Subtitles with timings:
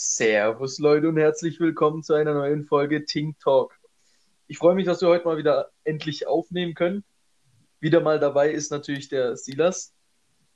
[0.00, 3.76] Servus Leute und herzlich willkommen zu einer neuen Folge Tink Talk.
[4.46, 7.02] Ich freue mich, dass wir heute mal wieder endlich aufnehmen können.
[7.80, 9.92] Wieder mal dabei ist natürlich der Silas.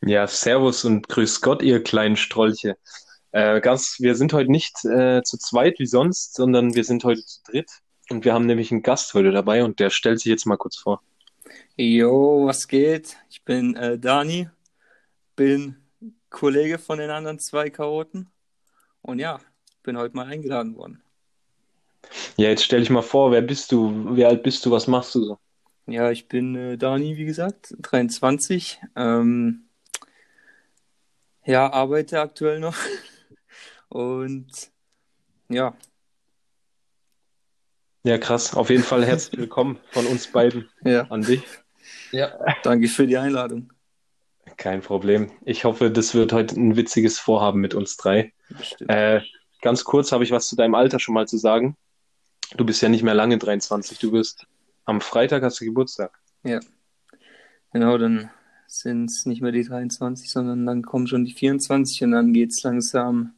[0.01, 2.77] Ja, Servus und grüß Gott, ihr kleinen Strolche.
[3.33, 7.25] Äh, ganz, wir sind heute nicht äh, zu zweit wie sonst, sondern wir sind heute
[7.25, 7.71] zu dritt.
[8.11, 10.77] Und wir haben nämlich einen Gast heute dabei und der stellt sich jetzt mal kurz
[10.77, 11.03] vor.
[11.77, 13.17] Jo, was geht?
[13.29, 14.49] Ich bin äh, Dani,
[15.35, 15.79] bin
[16.31, 18.29] Kollege von den anderen zwei Chaoten
[19.03, 19.39] und ja,
[19.83, 21.03] bin heute mal eingeladen worden.
[22.37, 24.17] Ja, jetzt stell dich mal vor, wer bist du?
[24.17, 24.71] Wie alt bist du?
[24.71, 25.39] Was machst du so?
[25.87, 28.81] Ja, ich bin äh, Dani, wie gesagt, 23.
[28.97, 29.69] Ähm,
[31.45, 32.77] ja, arbeite aktuell noch
[33.89, 34.71] und
[35.49, 35.77] ja.
[38.05, 38.55] Ja, krass.
[38.55, 41.43] Auf jeden Fall herzlich willkommen von uns beiden Ja, an dich.
[42.11, 43.72] Ja, danke für die Einladung.
[44.57, 45.31] Kein Problem.
[45.45, 48.33] Ich hoffe, das wird heute ein witziges Vorhaben mit uns drei.
[48.89, 49.21] Äh,
[49.61, 51.77] ganz kurz habe ich was zu deinem Alter schon mal zu sagen.
[52.57, 53.99] Du bist ja nicht mehr lange 23.
[53.99, 54.47] Du wirst
[54.85, 56.19] am Freitag hast du Geburtstag.
[56.45, 56.61] Ja,
[57.73, 58.31] genau, dann
[58.67, 62.51] sind es nicht mehr die 23, sondern dann kommen schon die 24 und dann geht
[62.51, 63.35] es langsam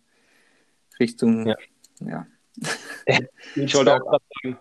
[0.98, 1.56] Richtung, Ja.
[2.00, 2.26] ja,
[3.56, 4.58] Ich wollte auch sagen,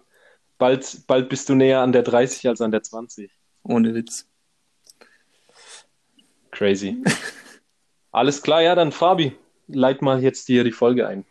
[0.57, 3.31] bald, bald bist du näher an der 30 als an der 20.
[3.63, 4.27] ohne Witz.
[6.53, 7.01] Crazy.
[8.11, 9.35] Alles klar, ja, dann Fabi,
[9.67, 11.25] leit mal jetzt dir die Folge ein.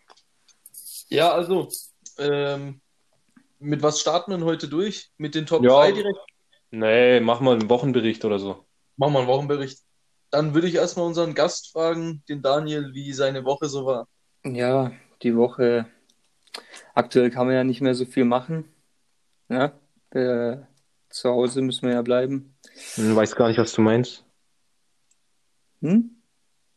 [1.09, 1.69] ja also,
[2.19, 2.81] ähm,
[3.59, 5.11] mit was starten wir heute durch?
[5.17, 5.71] Mit den Top Ja.
[5.81, 6.19] 3 direkt?
[6.71, 8.65] Nee, mach mal einen Wochenbericht oder so.
[8.97, 9.79] Machen wir einen Wochenbericht.
[10.31, 14.09] Dann würde ich erstmal unseren Gast fragen, den Daniel, wie seine Woche so war.
[14.45, 14.91] Ja,
[15.23, 15.87] die Woche,
[16.95, 18.65] aktuell kann man ja nicht mehr so viel machen.
[19.49, 19.73] Ja,
[20.11, 20.57] äh,
[21.11, 22.57] zu Hause müssen wir ja bleiben.
[22.95, 24.25] Hm, Weiß gar nicht, was du meinst.
[25.83, 26.11] Hm?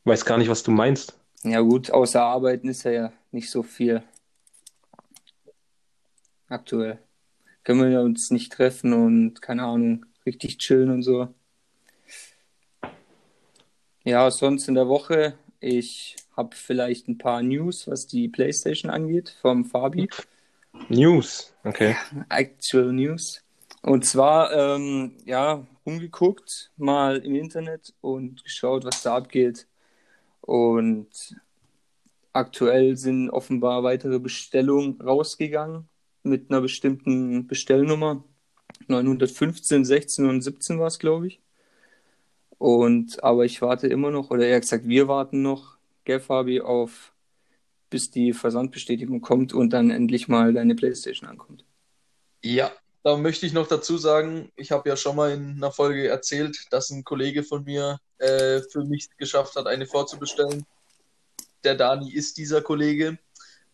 [0.04, 1.18] Weiß gar nicht, was du meinst.
[1.44, 4.04] Ja gut, außer Arbeiten ist ja nicht so viel
[6.48, 7.00] aktuell.
[7.64, 11.30] Können wir uns nicht treffen und keine Ahnung, richtig chillen und so.
[14.04, 19.36] Ja, sonst in der Woche, ich habe vielleicht ein paar News, was die PlayStation angeht,
[19.42, 20.10] vom Fabi.
[20.90, 21.54] News.
[21.64, 21.96] Okay.
[22.30, 23.44] Actual News.
[23.82, 29.68] Und zwar, ähm, ja, umgeguckt, mal im Internet und geschaut, was da abgeht.
[30.42, 31.38] Und
[32.34, 35.88] aktuell sind offenbar weitere Bestellungen rausgegangen
[36.24, 38.24] mit einer bestimmten Bestellnummer.
[38.88, 41.42] 915, 16 und 17 war es, glaube ich.
[42.58, 47.14] Und, aber ich warte immer noch, oder eher gesagt, wir warten noch, gell, Fabi, auf,
[47.90, 51.64] bis die Versandbestätigung kommt und dann endlich mal deine PlayStation ankommt.
[52.44, 52.72] Ja,
[53.06, 56.66] da möchte ich noch dazu sagen, ich habe ja schon mal in einer Folge erzählt,
[56.72, 60.66] dass ein Kollege von mir äh, für mich geschafft hat, eine vorzubestellen.
[61.64, 63.20] Der Dani ist dieser Kollege.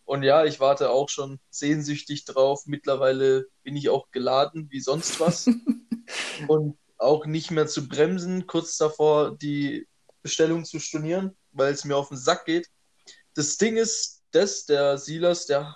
[0.04, 2.64] Und ja, ich warte auch schon sehnsüchtig drauf.
[2.66, 5.46] Mittlerweile bin ich auch geladen wie sonst was.
[6.48, 9.88] Und auch nicht mehr zu bremsen, kurz davor die
[10.20, 12.68] Bestellung zu stornieren, weil es mir auf den Sack geht.
[13.32, 15.74] Das Ding ist, das, der Silas, der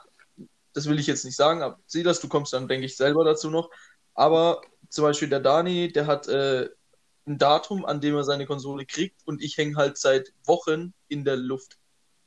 [0.77, 3.51] das will ich jetzt nicht sagen, aber Silas, du kommst dann, denke ich, selber dazu
[3.51, 3.71] noch.
[4.13, 4.61] Aber
[4.91, 6.69] zum Beispiel der Dani, der hat äh,
[7.27, 11.25] ein Datum, an dem er seine Konsole kriegt und ich hänge halt seit Wochen in
[11.25, 11.79] der Luft.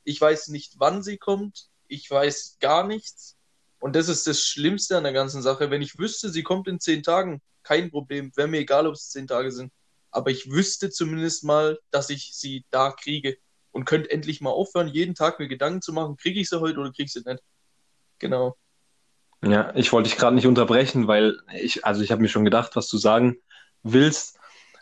[0.03, 3.37] Ich weiß nicht, wann sie kommt, ich weiß gar nichts.
[3.79, 5.69] Und das ist das Schlimmste an der ganzen Sache.
[5.69, 9.11] Wenn ich wüsste, sie kommt in zehn Tagen, kein Problem, wäre mir egal, ob es
[9.11, 9.71] zehn Tage sind.
[10.09, 13.37] Aber ich wüsste zumindest mal, dass ich sie da kriege.
[13.71, 16.79] Und könnte endlich mal aufhören, jeden Tag mir Gedanken zu machen, kriege ich sie heute
[16.79, 17.43] oder kriege ich sie nicht.
[18.19, 18.57] Genau.
[19.41, 22.75] Ja, ich wollte dich gerade nicht unterbrechen, weil ich, also ich habe mir schon gedacht,
[22.75, 23.37] was du sagen
[23.83, 24.37] willst.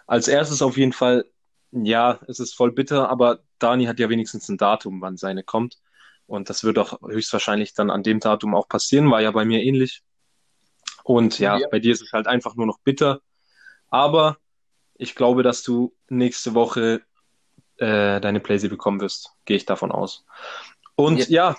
[0.07, 1.25] Als erstes auf jeden Fall,
[1.71, 5.77] ja, es ist voll bitter, aber Dani hat ja wenigstens ein Datum, wann seine kommt.
[6.25, 9.61] Und das wird auch höchstwahrscheinlich dann an dem Datum auch passieren, war ja bei mir
[9.63, 10.01] ähnlich.
[11.03, 11.67] Und ja, Ja.
[11.69, 13.21] bei dir ist es halt einfach nur noch bitter.
[13.89, 14.37] Aber
[14.95, 17.01] ich glaube, dass du nächste Woche
[17.77, 19.31] äh, deine Playsee bekommen wirst.
[19.45, 20.25] Gehe ich davon aus.
[20.95, 21.51] Und ja.
[21.51, 21.57] Ja,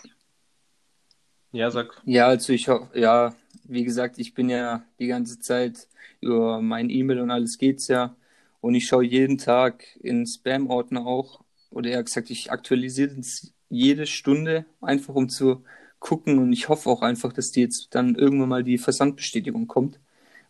[1.70, 2.00] sag.
[2.04, 3.34] Ja, also ich hoffe, ja,
[3.64, 5.88] wie gesagt, ich bin ja die ganze Zeit
[6.20, 8.16] über mein E-Mail und alles geht's ja.
[8.60, 14.06] Und ich schaue jeden Tag in Spam-Ordner auch, oder eher gesagt, ich aktualisiere es jede
[14.06, 15.64] Stunde, einfach um zu
[16.00, 16.38] gucken.
[16.38, 20.00] Und ich hoffe auch einfach, dass die jetzt dann irgendwann mal die Versandbestätigung kommt,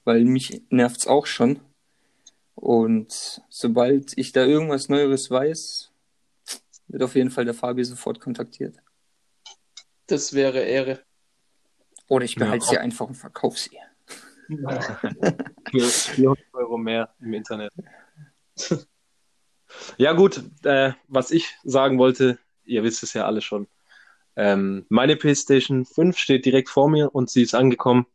[0.05, 1.61] weil mich nervt's auch schon.
[2.55, 5.91] Und sobald ich da irgendwas Neueres weiß,
[6.89, 8.77] wird auf jeden Fall der Fabi sofort kontaktiert.
[10.09, 11.01] Das wäre Ehre.
[12.09, 13.79] Oder ich Ja, behalte sie einfach und verkaufe sie.
[14.49, 17.73] Für 400 Euro mehr im Internet.
[19.99, 23.69] Ja, gut, äh, was ich sagen wollte, ihr wisst es ja alle schon.
[24.35, 28.07] Ähm, meine PlayStation 5 steht direkt vor mir und sie ist angekommen.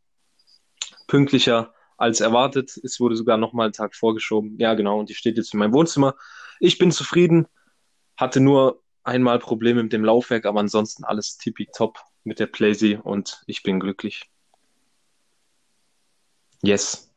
[1.06, 2.76] Pünktlicher als erwartet.
[2.82, 4.58] Es wurde sogar nochmal einen Tag vorgeschoben.
[4.58, 4.98] Ja, genau.
[4.98, 6.16] Und die steht jetzt in meinem Wohnzimmer.
[6.58, 7.46] Ich bin zufrieden.
[8.16, 13.42] Hatte nur einmal Probleme mit dem Laufwerk, aber ansonsten alles tippitopp mit der Playsee und
[13.46, 14.30] ich bin glücklich.
[16.62, 17.10] Yes.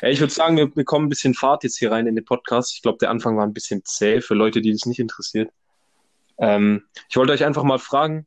[0.00, 2.74] Ja, ich würde sagen, wir bekommen ein bisschen Fahrt jetzt hier rein in den Podcast.
[2.74, 5.50] Ich glaube, der Anfang war ein bisschen zäh für Leute, die das nicht interessiert.
[6.38, 8.26] Ähm, ich wollte euch einfach mal fragen,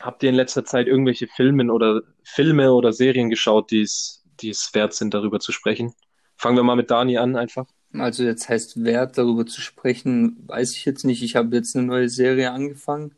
[0.00, 4.50] habt ihr in letzter Zeit irgendwelche Filme oder Filme oder Serien geschaut, die es, die
[4.50, 5.94] es wert sind, darüber zu sprechen?
[6.36, 7.66] Fangen wir mal mit Dani an einfach.
[7.92, 11.22] Also jetzt heißt wert, darüber zu sprechen, weiß ich jetzt nicht.
[11.22, 13.12] Ich habe jetzt eine neue Serie angefangen.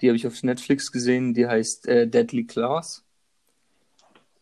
[0.00, 1.34] Die habe ich auf Netflix gesehen.
[1.34, 3.04] Die heißt äh, Deadly Class.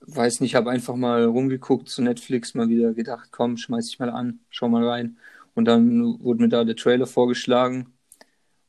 [0.00, 4.10] Weiß nicht, habe einfach mal rumgeguckt zu Netflix, mal wieder gedacht, komm, schmeiß ich mal
[4.10, 5.16] an, schau mal rein.
[5.54, 7.92] Und dann wurde mir da der Trailer vorgeschlagen.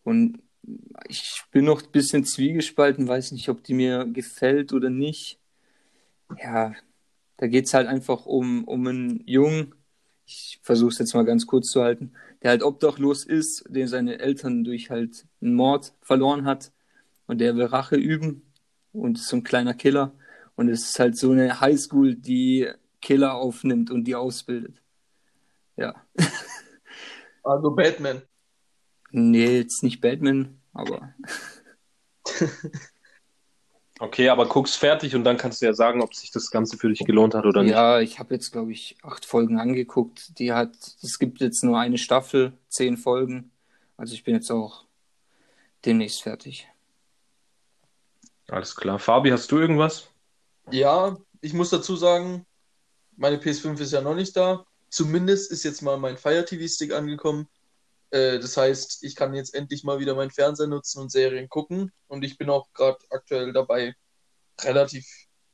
[0.03, 0.39] Und
[1.09, 5.39] ich bin noch ein bisschen zwiegespalten, weiß nicht, ob die mir gefällt oder nicht.
[6.41, 6.73] Ja,
[7.37, 9.75] da geht es halt einfach um, um einen Jungen,
[10.25, 14.19] ich versuche es jetzt mal ganz kurz zu halten, der halt obdachlos ist, den seine
[14.19, 16.71] Eltern durch halt einen Mord verloren hat
[17.27, 18.51] und der will Rache üben
[18.93, 20.13] und ist so ein kleiner Killer
[20.55, 22.69] und es ist halt so eine Highschool, die
[23.01, 24.81] Killer aufnimmt und die ausbildet.
[25.75, 25.95] Ja.
[27.47, 28.23] Also Batman.
[29.11, 31.13] Nee, jetzt nicht Batman, aber.
[33.99, 36.89] Okay, aber guck's fertig und dann kannst du ja sagen, ob sich das Ganze für
[36.89, 37.71] dich gelohnt hat oder nicht.
[37.71, 40.37] Ja, ich habe jetzt, glaube ich, acht Folgen angeguckt.
[40.37, 43.51] Die hat, es gibt jetzt nur eine Staffel, zehn Folgen.
[43.95, 44.83] Also ich bin jetzt auch
[45.85, 46.67] demnächst fertig.
[48.49, 48.99] Alles klar.
[48.99, 50.09] Fabi, hast du irgendwas?
[50.71, 52.45] Ja, ich muss dazu sagen,
[53.15, 54.65] meine PS5 ist ja noch nicht da.
[54.89, 57.47] Zumindest ist jetzt mal mein Fire TV Stick angekommen.
[58.11, 61.91] Äh, das heißt, ich kann jetzt endlich mal wieder meinen Fernseher nutzen und Serien gucken.
[62.07, 63.95] Und ich bin auch gerade aktuell dabei,
[64.61, 65.05] relativ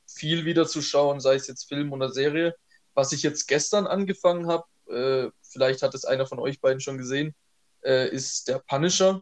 [0.07, 2.55] viel wieder zu schauen, sei es jetzt Film oder Serie.
[2.93, 6.97] Was ich jetzt gestern angefangen habe, äh, vielleicht hat es einer von euch beiden schon
[6.97, 7.33] gesehen,
[7.83, 9.21] äh, ist der Punisher.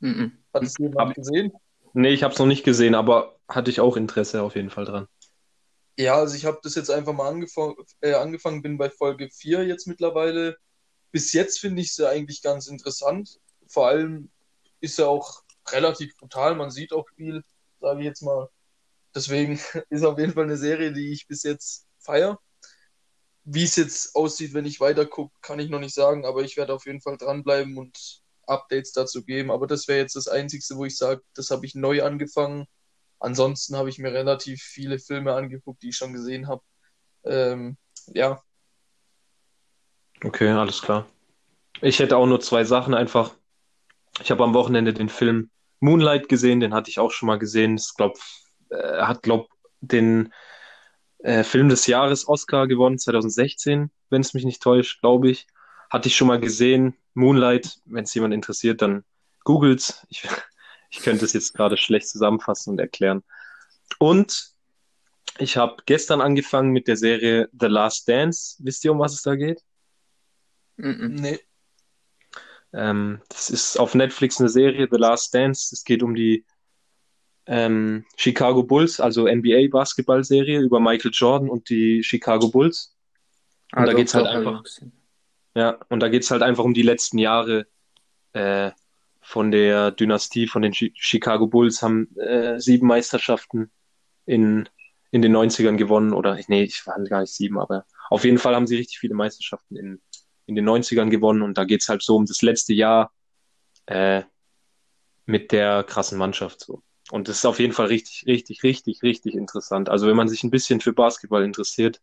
[0.00, 0.44] Mhm.
[0.52, 1.52] Hat es jemand gesehen?
[1.92, 4.84] Nee, ich habe es noch nicht gesehen, aber hatte ich auch Interesse auf jeden Fall
[4.84, 5.06] dran.
[5.96, 9.64] Ja, also ich habe das jetzt einfach mal angefangen, äh, angefangen, bin bei Folge 4
[9.64, 10.56] jetzt mittlerweile
[11.14, 13.38] bis jetzt finde ich sie eigentlich ganz interessant.
[13.68, 14.32] Vor allem
[14.80, 16.56] ist er auch relativ brutal.
[16.56, 17.44] Man sieht auch viel,
[17.80, 18.48] sage ich jetzt mal.
[19.14, 22.40] Deswegen ist auf jeden Fall eine Serie, die ich bis jetzt feiere.
[23.44, 26.56] Wie es jetzt aussieht, wenn ich weiter gucke, kann ich noch nicht sagen, aber ich
[26.56, 27.96] werde auf jeden Fall dranbleiben und
[28.48, 29.52] Updates dazu geben.
[29.52, 32.66] Aber das wäre jetzt das Einzige, wo ich sage, das habe ich neu angefangen.
[33.20, 36.62] Ansonsten habe ich mir relativ viele Filme angeguckt, die ich schon gesehen habe.
[37.22, 37.76] Ähm,
[38.08, 38.42] ja,
[40.24, 41.06] Okay, alles klar.
[41.82, 43.34] Ich hätte auch nur zwei Sachen einfach.
[44.22, 45.50] Ich habe am Wochenende den Film
[45.80, 47.76] Moonlight gesehen, den hatte ich auch schon mal gesehen.
[47.76, 48.18] Ich glaube,
[48.70, 49.48] er hat, glaube
[49.80, 50.32] den
[51.18, 55.46] äh, Film des Jahres Oscar gewonnen, 2016, wenn es mich nicht täuscht, glaube ich.
[55.90, 56.96] Hatte ich schon mal gesehen.
[57.12, 59.04] Moonlight, wenn es jemand interessiert, dann
[59.44, 60.06] googelt's.
[60.08, 60.26] Ich,
[60.90, 63.22] ich könnte es jetzt gerade schlecht zusammenfassen und erklären.
[63.98, 64.54] Und
[65.38, 68.56] ich habe gestern angefangen mit der Serie The Last Dance.
[68.60, 69.62] Wisst ihr, um was es da geht?
[70.76, 71.14] Mhm.
[71.14, 71.38] nee.
[72.72, 75.72] Ähm, das ist auf Netflix eine Serie, The Last Dance.
[75.72, 76.44] Es geht um die
[77.46, 82.96] ähm, Chicago Bulls, also NBA-Basketball-Serie über Michael Jordan und die Chicago Bulls.
[83.76, 84.92] Und Also da geht's halt einfach, gesehen.
[85.54, 87.66] ja, und da geht's halt einfach um die letzten Jahre
[88.32, 88.72] äh,
[89.20, 93.70] von der Dynastie von den Chi Chicago Bulls, haben äh, sieben Meisterschaften
[94.26, 94.68] in,
[95.10, 96.12] in den 90ern gewonnen.
[96.12, 99.14] Oder nee, ich waren gar nicht sieben, aber auf jeden Fall haben sie richtig viele
[99.14, 100.02] Meisterschaften in,
[100.46, 101.42] in den 90ern gewonnen.
[101.42, 103.12] Und da geht's halt so um das letzte Jahr
[103.86, 104.22] äh,
[105.26, 106.60] mit der krassen Mannschaft.
[106.60, 106.82] So.
[107.10, 109.88] Und das ist auf jeden Fall richtig, richtig, richtig, richtig interessant.
[109.88, 112.00] Also wenn man sich ein bisschen für Basketball interessiert,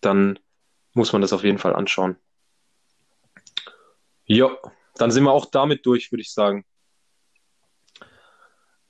[0.00, 0.38] dann
[0.94, 2.16] muss man das auf jeden Fall anschauen.
[4.24, 4.56] Ja,
[4.96, 6.64] dann sind wir auch damit durch, würde ich sagen.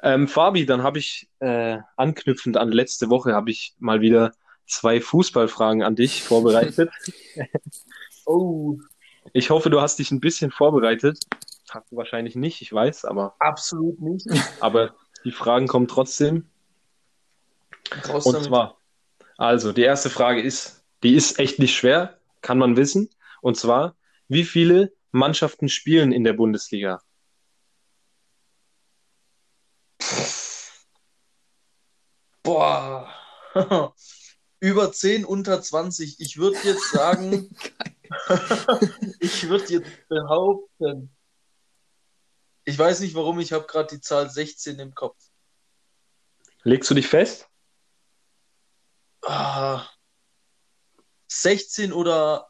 [0.02, 4.32] Ähm, Fabi, dann habe ich äh, anknüpfend an letzte Woche habe ich mal wieder
[4.66, 6.90] zwei Fußballfragen an dich vorbereitet.
[8.26, 8.78] Oh,
[9.32, 11.18] Ich hoffe, du hast dich ein bisschen vorbereitet.
[11.70, 14.26] Hast du wahrscheinlich nicht, ich weiß, aber, absolut nicht.
[14.60, 16.48] aber die Fragen kommen trotzdem.
[18.08, 18.48] Raus Und damit.
[18.48, 18.78] zwar,
[19.36, 23.08] also die erste Frage ist, die ist echt nicht schwer, kann man wissen.
[23.40, 23.96] Und zwar,
[24.28, 27.00] wie viele Mannschaften spielen in der Bundesliga?
[32.42, 33.08] Boah.
[34.60, 36.20] Über 10, unter 20.
[36.20, 37.54] Ich würde jetzt sagen,
[39.20, 41.14] ich würde jetzt behaupten,
[42.64, 45.16] Ich weiß nicht warum, ich habe gerade die Zahl 16 im Kopf.
[46.64, 47.48] Legst du dich fest?
[49.24, 49.86] Ah,
[51.28, 52.48] 16 oder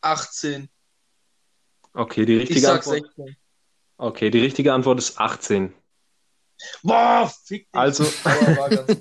[0.00, 0.68] 18?
[1.94, 3.04] Okay, die Ich richtige sag Antwort.
[3.16, 3.36] 16.
[3.96, 5.74] Okay, die richtige Antwort ist 18.
[6.82, 7.80] Boah, fick dich.
[7.80, 8.04] Also,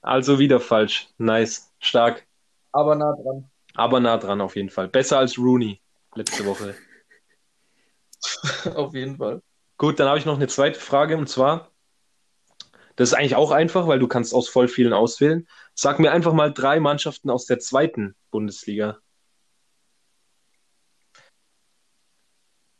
[0.00, 1.08] also wieder falsch.
[1.18, 1.72] Nice.
[1.80, 2.26] Stark.
[2.72, 3.50] Aber nah dran.
[3.76, 4.88] Aber nah dran auf jeden Fall.
[4.88, 5.80] Besser als Rooney
[6.14, 6.74] letzte Woche.
[8.74, 9.42] Auf jeden Fall.
[9.76, 11.70] Gut, dann habe ich noch eine zweite Frage und zwar,
[12.96, 15.46] das ist eigentlich auch einfach, weil du kannst aus voll vielen auswählen.
[15.74, 18.98] Sag mir einfach mal drei Mannschaften aus der zweiten Bundesliga.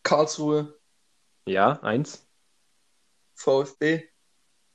[0.02, 0.78] Karlsruhe,
[1.46, 2.26] Ja, eins.
[3.34, 4.08] VfB.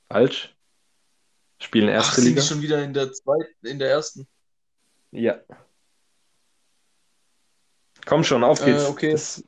[0.09, 0.55] Falsch.
[1.59, 2.41] Spielen Ach, erste sind Liga.
[2.41, 4.27] die schon wieder in der zweiten, in der ersten?
[5.11, 5.39] Ja.
[8.05, 8.83] Komm schon, auf geht's.
[8.83, 9.11] Äh, okay.
[9.11, 9.43] Das,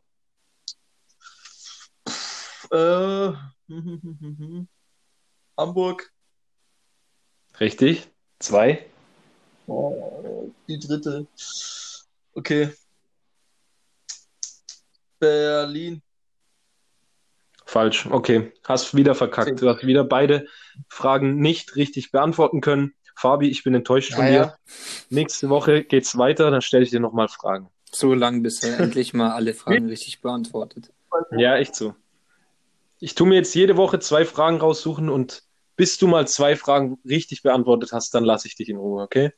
[2.72, 3.34] Äh,
[5.58, 6.12] Hamburg.
[7.60, 8.10] richtig.
[8.40, 8.86] Zwei.
[9.68, 11.28] Oh, die dritte.
[12.34, 12.74] Okay.
[15.20, 16.02] Berlin.
[17.66, 18.08] Falsch.
[18.08, 18.52] Okay.
[18.66, 19.62] Hast wieder verkackt.
[19.62, 20.48] Du hast wieder beide
[20.90, 22.94] Fragen nicht richtig beantworten können.
[23.16, 24.38] Fabi, ich bin enttäuscht von Ja, dir.
[24.38, 24.58] ja.
[25.10, 27.70] Nächste Woche geht's weiter, dann stelle ich dir nochmal Fragen.
[27.94, 30.92] So lang, bis er endlich mal alle Fragen richtig beantwortet.
[31.32, 31.96] Ja, echt so.
[33.00, 35.44] Ich tue mir jetzt jede Woche zwei Fragen raussuchen und
[35.76, 39.32] bis du mal zwei Fragen richtig beantwortet hast, dann lasse ich dich in Ruhe, okay?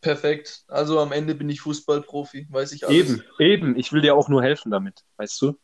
[0.00, 0.64] Perfekt.
[0.68, 2.96] Also am Ende bin ich Fußballprofi, weiß ich alles.
[2.96, 3.76] Eben, eben.
[3.78, 5.58] Ich will dir auch nur helfen damit, weißt du?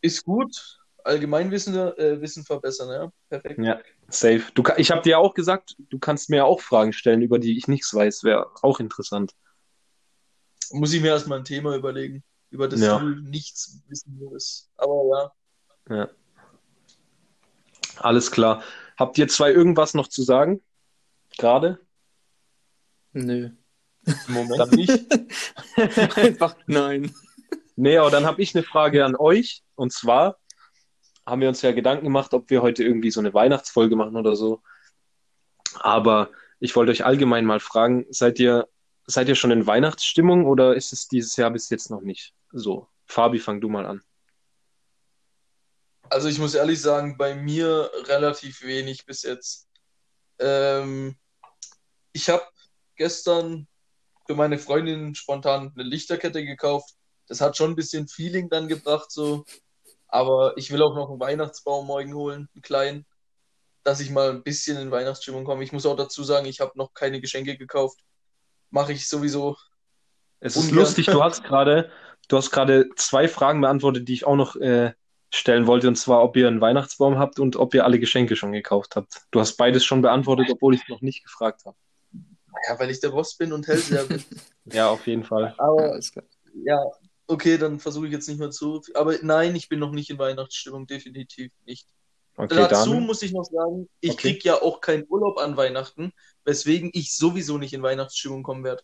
[0.00, 0.78] Ist gut.
[1.04, 3.12] Allgemeinwissen äh, Wissen verbessern, ja.
[3.28, 3.58] Perfekt.
[3.58, 4.44] Ja, safe.
[4.54, 7.66] Du, ich habe dir auch gesagt, du kannst mir auch Fragen stellen, über die ich
[7.66, 8.24] nichts weiß.
[8.24, 9.32] Wäre auch interessant.
[10.72, 12.98] Muss ich mir erstmal ein Thema überlegen, über das Ja.
[12.98, 14.70] du nichts wissen würdest.
[14.76, 15.32] Aber
[15.88, 15.96] ja.
[15.96, 16.10] Ja.
[17.98, 18.62] Alles klar.
[18.96, 20.62] Habt ihr zwei irgendwas noch zu sagen?
[21.38, 21.78] Gerade?
[23.12, 23.50] Nö.
[24.04, 24.90] Im Moment nicht.
[26.16, 27.14] Einfach nein.
[27.76, 29.62] Nee, aber dann habe ich eine Frage an euch.
[29.74, 30.38] Und zwar
[31.24, 34.34] haben wir uns ja Gedanken gemacht, ob wir heute irgendwie so eine Weihnachtsfolge machen oder
[34.36, 34.62] so.
[35.76, 38.68] Aber ich wollte euch allgemein mal fragen, seid ihr,
[39.06, 42.88] seid ihr schon in Weihnachtsstimmung oder ist es dieses Jahr bis jetzt noch nicht so?
[43.06, 44.02] Fabi, fang du mal an.
[46.08, 49.66] Also ich muss ehrlich sagen, bei mir relativ wenig bis jetzt.
[50.38, 51.16] Ähm,
[52.12, 52.44] ich habe
[52.96, 53.66] gestern
[54.26, 56.94] für meine Freundin spontan eine Lichterkette gekauft.
[57.28, 59.44] Das hat schon ein bisschen Feeling dann gebracht, so.
[60.08, 63.06] Aber ich will auch noch einen Weihnachtsbaum morgen holen, einen kleinen,
[63.82, 65.64] dass ich mal ein bisschen in Weihnachtsstimmung komme.
[65.64, 68.00] Ich muss auch dazu sagen, ich habe noch keine Geschenke gekauft.
[68.72, 69.56] Mache ich sowieso.
[70.40, 70.78] Es ist Ungern.
[70.78, 71.90] lustig, du hast gerade,
[72.26, 74.92] du hast gerade zwei Fragen beantwortet, die ich auch noch äh,
[75.30, 78.50] stellen wollte, und zwar, ob ihr einen Weihnachtsbaum habt und ob ihr alle Geschenke schon
[78.52, 79.22] gekauft habt.
[79.30, 81.76] Du hast beides schon beantwortet, obwohl ich es noch nicht gefragt habe.
[82.68, 84.24] Ja, weil ich der Boss bin und Hellseher bin.
[84.64, 85.54] Ja, auf jeden Fall.
[85.58, 86.00] Aber.
[86.64, 86.78] Ja,
[87.26, 88.82] okay, dann versuche ich jetzt nicht mehr zu.
[88.94, 91.88] Aber nein, ich bin noch nicht in Weihnachtsstimmung, definitiv nicht.
[92.44, 93.06] Okay, Dazu Daniel.
[93.06, 94.32] muss ich noch sagen, ich Okay.
[94.32, 96.12] krieg ja auch keinen Urlaub an Weihnachten,
[96.44, 98.82] weswegen ich sowieso nicht in Weihnachtsstimmung kommen werde.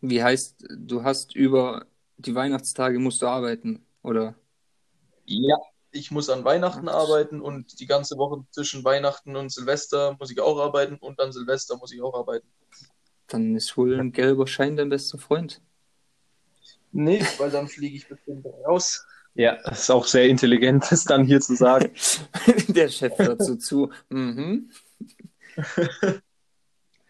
[0.00, 4.34] Wie heißt, du hast über die Weihnachtstage musst du arbeiten, oder?
[5.26, 5.56] Ja.
[5.92, 10.40] Ich muss an Weihnachten arbeiten und die ganze Woche zwischen Weihnachten und Silvester muss ich
[10.40, 12.46] auch arbeiten und an Silvester muss ich auch arbeiten.
[13.26, 15.60] Dann ist wohl ein gelber Schein dein bester Freund.
[16.92, 19.04] Nee, weil dann fliege ich bestimmt raus.
[19.34, 21.90] Ja, das ist auch sehr intelligent, das dann hier zu sagen.
[22.68, 23.90] Der Chef hört so zu.
[24.08, 24.70] Mhm.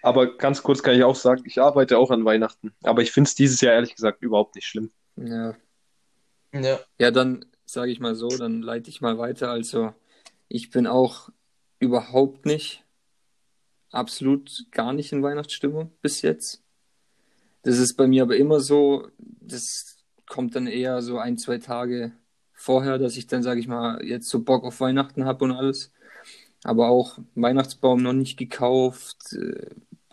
[0.03, 2.73] Aber ganz kurz kann ich auch sagen, ich arbeite auch an Weihnachten.
[2.83, 4.91] Aber ich finde es dieses Jahr ehrlich gesagt überhaupt nicht schlimm.
[5.17, 5.55] Ja.
[6.55, 6.81] Ja.
[6.99, 9.51] Ja, dann sage ich mal so, dann leite ich mal weiter.
[9.51, 9.93] Also,
[10.49, 11.29] ich bin auch
[11.79, 12.85] überhaupt nicht,
[13.91, 16.63] absolut gar nicht in Weihnachtsstimmung bis jetzt.
[17.63, 19.99] Das ist bei mir aber immer so, das
[20.31, 22.13] kommt dann eher so ein, zwei Tage
[22.55, 25.93] vorher, dass ich dann, sage ich mal, jetzt so Bock auf Weihnachten habe und alles.
[26.65, 29.35] Aber auch Weihnachtsbaum noch nicht gekauft.
[29.35, 29.71] Äh,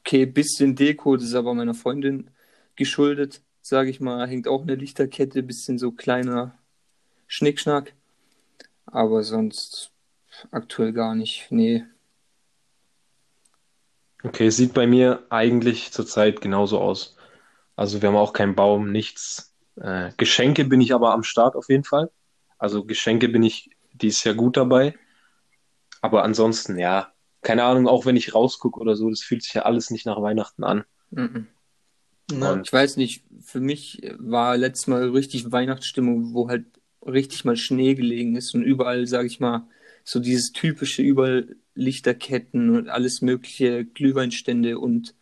[0.08, 2.30] Okay, bisschen Deko, das ist aber meiner Freundin
[2.78, 4.26] geschuldet, sage ich mal.
[4.26, 6.58] Hängt auch eine Lichterkette, bisschen so kleiner
[7.28, 7.94] Schnickschnack.
[8.86, 9.92] Aber sonst
[10.50, 11.48] aktuell gar nicht.
[11.50, 11.84] Nee.
[14.24, 17.18] Okay, sieht bei mir eigentlich zurzeit genauso aus.
[17.76, 19.57] Also wir haben auch keinen Baum, nichts.
[19.80, 22.12] Äh, Geschenke bin ich aber am Start auf jeden Fall.
[22.58, 24.96] Also Geschenke bin ich dieses Jahr gut dabei.
[26.02, 29.64] Aber ansonsten, ja, keine Ahnung, auch wenn ich rausgucke oder so, das fühlt sich ja
[29.64, 30.84] alles nicht nach Weihnachten an.
[31.12, 31.48] Mhm.
[32.32, 36.66] Na, Ich weiß nicht, für mich war letztes Mal richtig Weihnachtsstimmung, wo halt
[37.06, 39.68] richtig mal Schnee gelegen ist und überall, sage ich mal,
[40.04, 45.16] so dieses typische, überall Lichterketten und alles mögliche, Glühweinstände und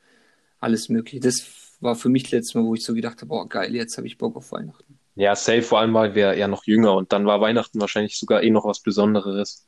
[0.59, 1.19] alles mögliche.
[1.19, 4.07] Das war für mich letztes Mal, wo ich so gedacht habe, boah, geil, jetzt habe
[4.07, 4.99] ich Bock auf Weihnachten.
[5.15, 8.43] Ja, safe, vor allem, weil wir ja noch jünger und dann war Weihnachten wahrscheinlich sogar
[8.43, 9.67] eh noch was Besonderes.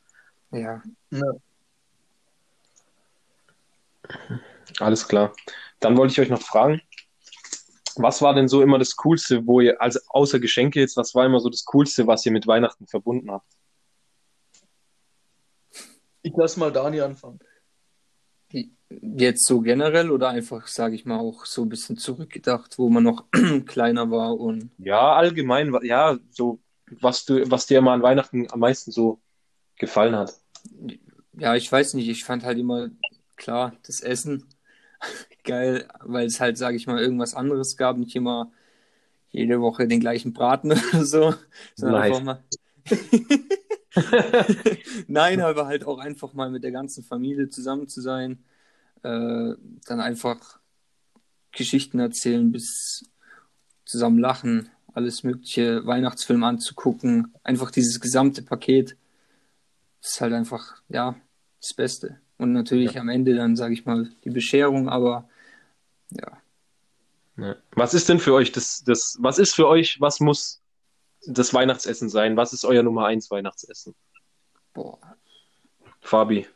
[0.52, 0.82] Ja.
[1.12, 1.32] Ja.
[4.80, 5.34] Alles klar.
[5.80, 6.82] Dann wollte ich euch noch fragen,
[7.96, 11.26] was war denn so immer das Coolste, wo ihr, also außer Geschenke jetzt, was war
[11.26, 13.48] immer so das Coolste, was ihr mit Weihnachten verbunden habt?
[16.22, 17.40] Ich lasse mal Dani anfangen.
[18.90, 23.04] Jetzt so generell oder einfach, sage ich mal, auch so ein bisschen zurückgedacht, wo man
[23.04, 23.26] noch
[23.66, 28.60] kleiner war und Ja, allgemein, ja, so, was du, was dir immer an Weihnachten am
[28.60, 29.22] meisten so
[29.78, 30.34] gefallen hat.
[31.34, 32.90] ja, ich weiß nicht, ich fand halt immer,
[33.36, 34.46] klar, das Essen
[35.44, 38.52] geil, weil es halt, sage ich mal, irgendwas anderes gab, nicht immer
[39.32, 41.36] jede Woche den gleichen Braten oder so,
[41.76, 42.00] sondern Nice.
[42.00, 42.44] einfach mal.
[45.08, 48.44] Nein, aber halt auch einfach mal mit der ganzen Familie zusammen zu sein,
[49.04, 49.54] äh,
[49.86, 50.60] dann einfach
[51.52, 53.04] Geschichten erzählen, bis
[53.86, 58.98] zusammen lachen, alles mögliche, Weihnachtsfilm anzugucken, einfach dieses gesamte Paket
[60.02, 61.16] ist halt einfach, ja,
[61.62, 62.20] das Beste.
[62.38, 65.28] Und natürlich am Ende dann, sage ich mal, die Bescherung, aber
[66.12, 66.38] ja,
[67.38, 67.56] Ja.
[67.72, 70.62] Was ist denn für euch das, das, was ist für euch, was muss
[71.26, 72.36] das Weihnachtsessen sein?
[72.38, 73.96] Was ist euer Nummer eins Weihnachtsessen?
[74.74, 75.00] boah,
[76.02, 76.48] Fabi.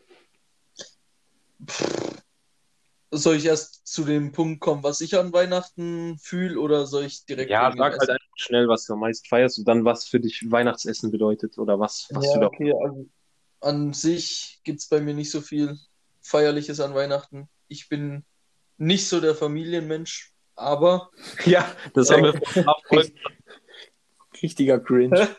[3.13, 7.25] Soll ich erst zu dem Punkt kommen, was ich an Weihnachten fühle, oder soll ich
[7.25, 10.21] direkt Ja, sag halt einfach schnell, was du am meisten feierst und dann, was für
[10.21, 12.47] dich Weihnachtsessen bedeutet oder was, was Ja, du da.
[12.47, 13.09] okay, also
[13.59, 15.77] an sich gibt es bei mir nicht so viel
[16.21, 17.49] Feierliches an Weihnachten.
[17.67, 18.23] Ich bin
[18.77, 21.11] nicht so der Familienmensch, aber
[21.45, 22.41] Ja, das haben wir
[24.41, 25.35] richtiger Cringe.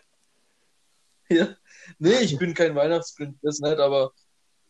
[1.31, 1.57] ja,
[1.99, 4.13] nee, ich bin kein Weihnachtsgrinch, das nicht, aber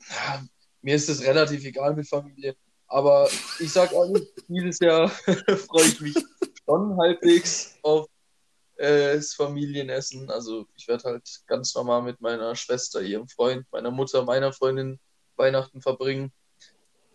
[0.08, 0.44] ja,
[0.82, 2.56] mir ist es relativ egal mit Familie.
[2.92, 3.26] Aber
[3.58, 5.08] ich sag ehrlich, dieses Jahr
[5.66, 6.14] freue ich mich
[6.66, 8.06] schon halbwegs auf
[8.76, 10.30] äh, das Familienessen.
[10.30, 15.00] Also ich werde halt ganz normal mit meiner Schwester, ihrem Freund, meiner Mutter, meiner Freundin
[15.36, 16.32] Weihnachten verbringen.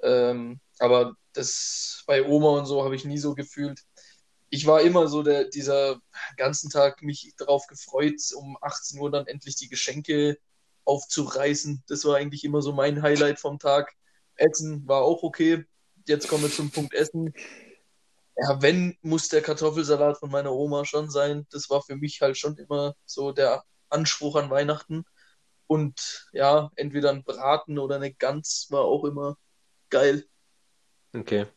[0.01, 3.83] Ähm, aber das bei Oma und so habe ich nie so gefühlt.
[4.49, 6.01] Ich war immer so der, dieser
[6.37, 10.39] ganzen Tag mich darauf gefreut, um 18 Uhr dann endlich die Geschenke
[10.85, 11.83] aufzureißen.
[11.87, 13.93] Das war eigentlich immer so mein Highlight vom Tag.
[14.37, 15.65] Essen war auch okay.
[16.07, 17.33] Jetzt kommen wir zum Punkt Essen.
[18.37, 21.47] Ja, wenn, muss der Kartoffelsalat von meiner Oma schon sein.
[21.51, 25.05] Das war für mich halt schon immer so der Anspruch an Weihnachten.
[25.65, 29.37] Und ja, entweder ein Braten oder eine Gans war auch immer
[29.89, 30.25] geil.
[31.13, 31.47] Okay.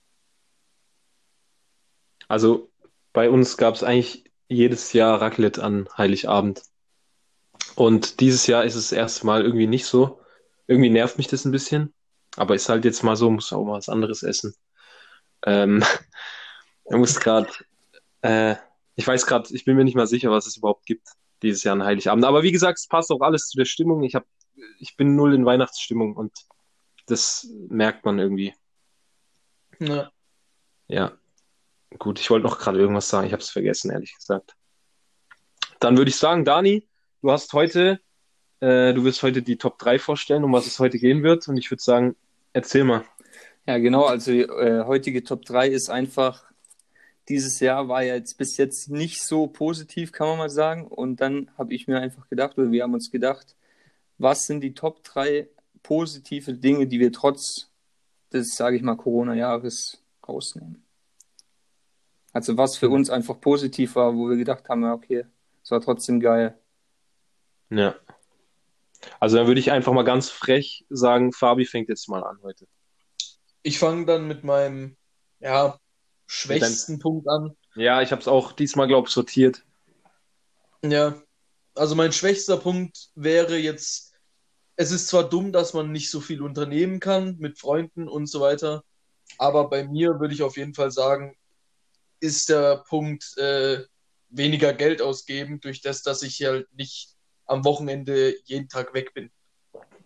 [2.29, 2.71] Also
[3.13, 6.63] bei uns gab es eigentlich jedes Jahr Raclette an Heiligabend.
[7.77, 10.21] Und dieses Jahr ist es erst mal irgendwie nicht so.
[10.67, 11.95] Irgendwie nervt mich das ein bisschen.
[12.37, 14.55] Aber ist halt jetzt mal so, muss auch mal was anderes essen.
[15.45, 15.85] Ähm,
[16.85, 17.49] ich muss gerade,
[18.23, 18.57] äh,
[18.95, 21.09] ich weiß gerade, ich bin mir nicht mal sicher, was es überhaupt gibt
[21.43, 22.25] dieses Jahr an Heiligabend.
[22.25, 24.03] Aber wie gesagt, es passt auch alles zu der Stimmung.
[24.03, 24.27] Ich hab,
[24.79, 26.33] ich bin null in Weihnachtsstimmung und
[27.07, 28.55] das merkt man irgendwie.
[29.79, 30.11] Ja.
[30.89, 31.13] Ja,
[31.99, 34.57] gut, ich wollte noch gerade irgendwas sagen, ich habe es vergessen, ehrlich gesagt.
[35.79, 36.89] Dann würde ich sagen, Dani,
[37.23, 38.01] du hast heute,
[38.61, 41.49] äh, du wirst heute die Top 3 vorstellen, um was es heute gehen wird.
[41.49, 42.17] Und ich würde sagen,
[42.53, 43.05] erzähl mal.
[43.67, 44.05] Ja, genau.
[44.05, 46.45] Also die äh, heutige Top 3 ist einfach,
[47.29, 50.87] dieses Jahr war ja jetzt bis jetzt nicht so positiv, kann man mal sagen.
[50.87, 53.57] Und dann habe ich mir einfach gedacht, oder wir haben uns gedacht,
[54.19, 55.49] was sind die Top 3
[55.83, 57.71] positive Dinge, die wir trotz
[58.33, 60.85] des, sage ich mal, Corona-Jahres rausnehmen.
[62.33, 65.25] Also was für uns einfach positiv war, wo wir gedacht haben, okay,
[65.63, 66.57] es war trotzdem geil.
[67.71, 67.97] Ja.
[69.19, 72.67] Also dann würde ich einfach mal ganz frech sagen, Fabi fängt jetzt mal an heute.
[73.63, 74.97] Ich fange dann mit meinem
[75.41, 75.79] ja,
[76.27, 77.57] schwächsten Punkt an.
[77.75, 79.65] Ja, ich habe es auch diesmal, glaube ich, sortiert.
[80.83, 81.21] Ja,
[81.75, 84.15] also mein schwächster Punkt wäre jetzt,
[84.77, 88.41] es ist zwar dumm, dass man nicht so viel unternehmen kann mit Freunden und so
[88.41, 88.83] weiter,
[89.39, 91.37] aber bei mir würde ich auf jeden Fall sagen,
[92.21, 93.85] ist der Punkt äh,
[94.29, 97.17] weniger Geld ausgeben, durch das, dass ich halt nicht
[97.51, 99.31] am Wochenende jeden Tag weg bin.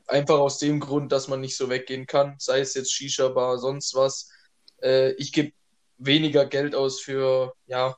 [0.07, 3.95] Einfach aus dem Grund, dass man nicht so weggehen kann, sei es jetzt Shisha-Bar, sonst
[3.95, 4.31] was.
[4.83, 5.53] Äh, ich gebe
[5.99, 7.97] weniger Geld aus für, ja,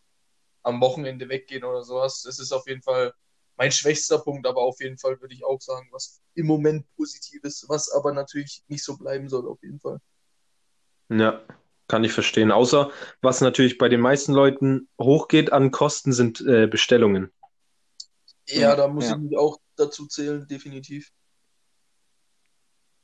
[0.63, 2.23] am Wochenende weggehen oder sowas.
[2.23, 3.13] Das ist auf jeden Fall
[3.57, 7.43] mein schwächster Punkt, aber auf jeden Fall würde ich auch sagen, was im Moment positiv
[7.45, 9.99] ist, was aber natürlich nicht so bleiben soll, auf jeden Fall.
[11.09, 11.41] Ja,
[11.89, 12.51] kann ich verstehen.
[12.51, 12.91] Außer,
[13.23, 17.33] was natürlich bei den meisten Leuten hochgeht an Kosten, sind äh, Bestellungen.
[18.49, 19.17] Ja, da muss Ja.
[19.17, 21.13] ich mich auch dazu zählen, definitiv.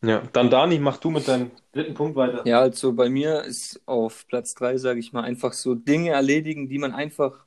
[0.04, 2.42] Ja, dann Dani, mach du mit deinem dritten Punkt weiter.
[2.46, 6.68] Ja, also bei mir ist auf Platz drei, sage ich mal, einfach so Dinge erledigen,
[6.68, 7.46] die man einfach,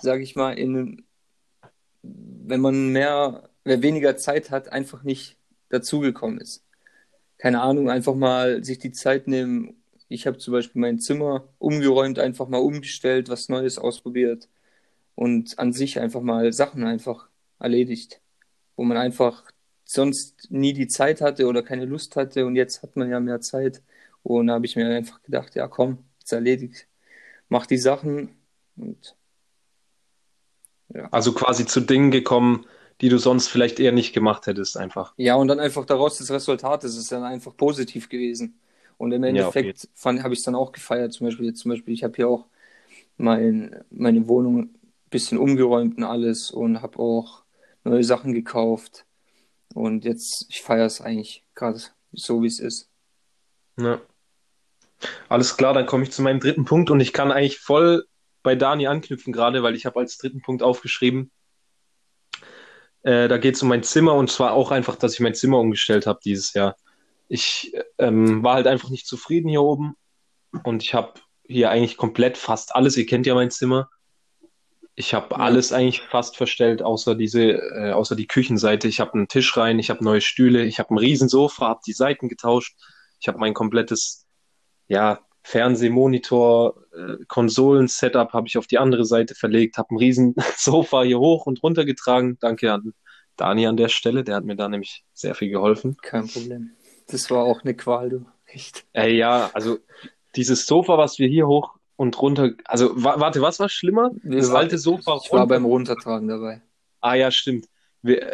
[0.00, 1.06] sage ich mal, in,
[2.02, 5.38] wenn man mehr, wer weniger Zeit hat, einfach nicht
[5.70, 6.66] dazugekommen ist.
[7.38, 9.82] Keine Ahnung, einfach mal sich die Zeit nehmen.
[10.08, 14.48] Ich habe zum Beispiel mein Zimmer umgeräumt, einfach mal umgestellt, was Neues ausprobiert
[15.20, 17.28] und an sich einfach mal Sachen einfach
[17.60, 18.22] erledigt,
[18.76, 19.44] wo man einfach
[19.84, 23.40] sonst nie die Zeit hatte oder keine Lust hatte und jetzt hat man ja mehr
[23.42, 23.82] Zeit.
[24.24, 26.88] Und da habe ich mir einfach gedacht, ja komm, jetzt erledigt,
[27.50, 28.36] mach die Sachen
[28.76, 29.16] und
[31.12, 32.66] Also quasi zu Dingen gekommen,
[33.00, 35.14] die du sonst vielleicht eher nicht gemacht hättest, einfach.
[35.16, 38.58] ja und dann einfach daraus das Resultat, das ist dann einfach positiv gewesen.
[38.98, 41.70] Und im Ja, Endeffekt fand habe ich es dann auch gefeiert, zum Beispiel jetzt zum
[41.70, 42.46] Beispiel ich habe hier auch
[43.18, 44.70] mein, meine Wohnung
[45.10, 47.42] bisschen umgeräumt und alles und habe auch
[47.84, 49.04] neue Sachen gekauft
[49.74, 51.80] und jetzt ich feiere es eigentlich gerade
[52.12, 52.88] so wie es ist.
[53.78, 54.00] Ja.
[55.28, 58.06] Alles klar, dann komme ich zu meinem dritten Punkt und ich kann eigentlich voll
[58.42, 61.30] bei Dani anknüpfen gerade, weil ich habe als dritten Punkt aufgeschrieben,
[63.02, 65.58] äh, da geht es um mein Zimmer und zwar auch einfach, dass ich mein Zimmer
[65.58, 66.76] umgestellt habe dieses Jahr.
[67.28, 69.94] Ich ähm, war halt einfach nicht zufrieden hier oben
[70.64, 71.14] und ich habe
[71.46, 73.88] hier eigentlich komplett fast alles, ihr kennt ja mein Zimmer.
[74.96, 75.36] Ich habe Ja.
[75.38, 78.88] alles eigentlich fast verstellt, außer diese, äh, außer die Küchenseite.
[78.88, 81.92] Ich habe einen Tisch rein, ich habe neue Stühle, ich habe ein Riesensofa, habe die
[81.92, 82.76] Seiten getauscht.
[83.20, 84.26] Ich habe mein komplettes,
[84.88, 91.02] ja, Fernsehmonitor, äh, Konsolen-Setup habe ich auf die andere Seite verlegt, habe ein riesen Sofa
[91.02, 92.36] hier hoch und runter getragen.
[92.40, 92.92] Danke an
[93.36, 95.96] Dani an der Stelle, der hat mir da nämlich sehr viel geholfen.
[96.02, 96.72] Kein Problem.
[97.08, 98.26] Das war auch eine Qual, du.
[98.44, 98.84] Echt.
[98.92, 99.78] Ey, ja, also
[100.36, 104.10] dieses Sofa, was wir hier hoch und runter, also wa warte, was war schlimmer?
[104.22, 106.62] Das Wir war- alte Sofa Ich war beim Runtertragen dabei.
[107.02, 107.66] Ah ja, stimmt.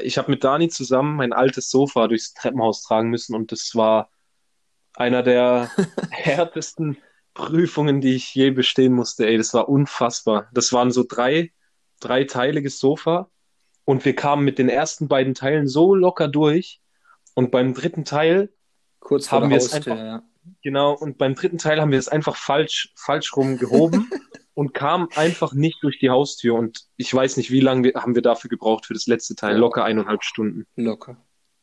[0.02, 4.10] Ich habe mit Dani zusammen mein altes Sofa durchs Treppenhaus tragen müssen und das war
[4.94, 5.68] einer der
[6.12, 6.96] härtesten
[7.34, 9.26] Prüfungen, die ich je bestehen musste.
[9.26, 10.48] Ey, das war unfassbar.
[10.52, 11.52] Das waren so drei,
[11.98, 13.28] dreiteiliges Sofa
[13.84, 16.80] und wir kamen mit den ersten beiden Teilen so locker durch
[17.34, 18.50] und beim dritten Teil
[19.00, 20.22] Kurz Haben wir es einfach- ja.
[20.62, 24.10] Genau, und beim dritten Teil haben wir es einfach falsch, falsch rum gehoben
[24.54, 26.54] und kamen einfach nicht durch die Haustür.
[26.54, 29.56] Und ich weiß nicht, wie lange wir, haben wir dafür gebraucht für das letzte Teil.
[29.56, 30.66] Locker eineinhalb Stunden.
[30.76, 31.16] Locker.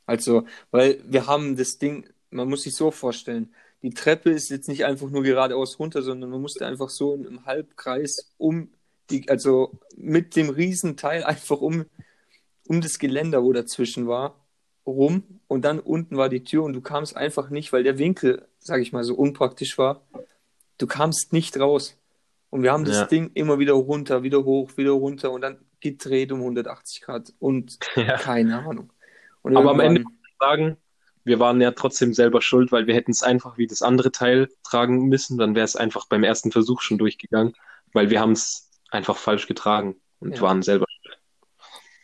[0.06, 4.70] Also, weil wir haben das Ding, man muss sich so vorstellen, die Treppe ist jetzt
[4.70, 8.70] nicht einfach nur geradeaus runter, sondern man musste einfach so in einem Halbkreis um
[9.10, 11.86] die, also mit dem Riesenteil einfach um,
[12.68, 14.46] um das Geländer, wo dazwischen war,
[14.86, 18.48] rum und dann unten war die Tür und du kamst einfach nicht, weil der Winkel,
[18.64, 20.02] sag ich mal, so unpraktisch war.
[20.78, 21.98] Du kamst nicht raus.
[22.50, 23.06] Und wir haben das Ja.
[23.06, 27.78] Ding immer wieder runter, wieder hoch, wieder runter und dann gedreht um 180 Grad und
[27.96, 28.18] Ja.
[28.18, 28.92] keine Ahnung.
[29.42, 30.78] Und Aber am Ende- irgendwann- Sagen,
[31.24, 34.50] wir waren ja trotzdem selber schuld, weil wir hätten es einfach wie das andere Teil
[34.64, 35.38] tragen müssen.
[35.38, 37.54] Dann wäre es einfach beim ersten Versuch schon durchgegangen,
[37.94, 40.42] weil wir haben es einfach falsch getragen und Ja.
[40.42, 41.18] waren selber schuld.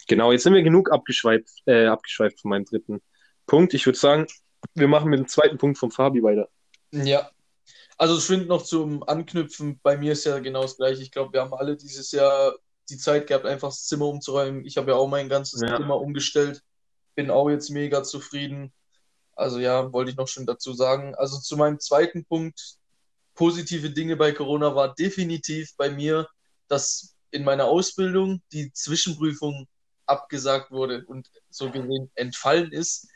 [0.08, 3.02] Genau, jetzt sind wir genug abgeschweift, äh, abgeschweift von meinem dritten
[3.46, 3.74] Punkt.
[3.74, 4.26] Ich würde sagen,
[4.74, 6.50] wir machen mit dem zweiten Punkt von Fabi weiter.
[6.92, 7.30] Ja.
[7.98, 11.02] Also ich finde noch zum Anknüpfen, bei mir ist ja genau das gleiche.
[11.02, 12.56] Ich glaube, wir haben alle dieses Jahr
[12.90, 14.66] die Zeit gehabt, einfach das Zimmer umzuräumen.
[14.66, 15.78] Ich habe ja auch mein ganzes Ja.
[15.78, 16.64] Zimmer umgestellt.
[17.16, 18.72] Bin auch jetzt mega zufrieden.
[19.36, 21.16] Also ja, wollte ich noch schon dazu sagen.
[21.16, 22.78] Also zu meinem zweiten Punkt,
[23.36, 26.28] positive Dinge bei Corona war definitiv bei mir,
[26.68, 29.68] dass in meiner Ausbildung die Zwischenprüfung
[30.06, 33.08] abgesagt wurde und so gesehen entfallen ist.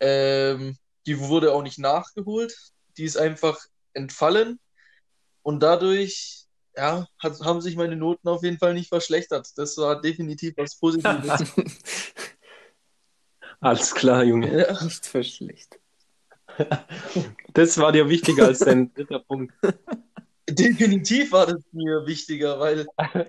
[0.00, 2.54] Ähm, die wurde auch nicht nachgeholt.
[2.96, 3.58] Die ist einfach
[3.92, 4.58] entfallen
[5.42, 9.48] und dadurch ja, hat, haben sich meine Noten auf jeden Fall nicht verschlechtert.
[9.56, 11.52] Das war definitiv was Positives.
[13.60, 14.66] Alles klar, Junge.
[14.66, 14.82] ja.
[14.82, 15.78] Nicht verschlecht.
[17.52, 19.54] Das war dir wichtiger als dein dritter Punkt.
[20.48, 22.86] Definitiv war das mir wichtiger, weil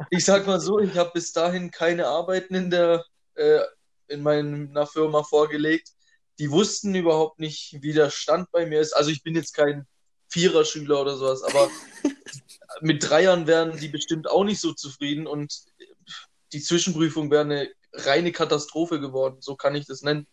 [0.10, 3.06] ich sag mal so, ich habe bis dahin keine Arbeiten in der
[3.36, 3.60] äh,
[4.08, 5.92] in meiner Firma vorgelegt.
[6.40, 8.94] Die wussten überhaupt nicht, wie der Stand bei mir ist.
[8.94, 9.86] Also ich bin jetzt kein
[10.30, 11.70] Viererschüler oder sowas, aber
[12.82, 15.54] mit Dreiern wären die bestimmt auch nicht so zufrieden und
[16.54, 20.28] die Zwischenprüfung wäre eine reine Katastrophe geworden, so kann ich das nennen.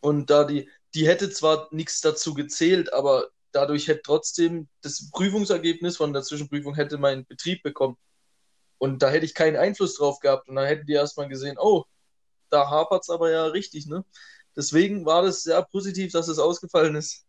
[0.00, 5.96] Und da die, die hätte zwar nichts dazu gezählt, aber dadurch hätte trotzdem das Prüfungsergebnis
[5.96, 7.96] von der Zwischenprüfung hätte mein Betrieb bekommen.
[8.78, 10.48] Und da hätte ich keinen Einfluss drauf gehabt.
[10.48, 11.84] Und dann hätten die erstmal gesehen, oh,
[12.50, 14.04] da hapert es aber ja richtig, ne?
[14.56, 17.26] Deswegen war das sehr positiv, dass es ausgefallen ist.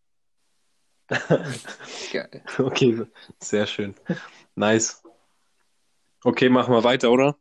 [2.11, 2.43] Geil.
[2.59, 3.05] Okay,
[3.39, 3.95] sehr schön.
[4.55, 5.03] Nice.
[6.23, 7.37] Okay, machen wir weiter, oder?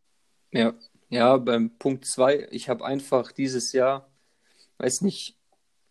[0.53, 0.75] Ja,
[1.09, 4.11] Ja, beim Punkt 2, ich habe einfach dieses Jahr,
[4.79, 5.37] weiß nicht,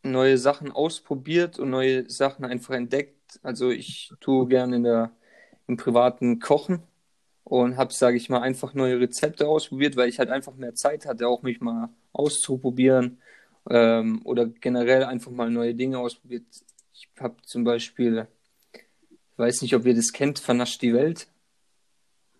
[0.04, 3.40] neue Sachen ausprobiert und neue Sachen einfach entdeckt.
[3.44, 5.12] Also ich tue gerne in der,
[5.68, 6.84] im privaten Kochen
[7.44, 11.06] und habe, sage ich mal, einfach neue Rezepte ausprobiert, weil ich halt einfach mehr Zeit
[11.06, 13.22] hatte, auch mich mal auszuprobieren
[13.70, 16.44] ähm, oder generell einfach mal neue Dinge ausprobiert.
[16.94, 18.28] Ich habe zum Beispiel,
[18.74, 21.28] ich weiß nicht, ob ihr das kennt, Vernascht die Welt.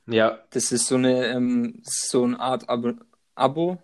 [0.08, 2.94] Ja, Das ist so eine, ähm, so eine Art Abo,
[3.36, 3.78] Abo.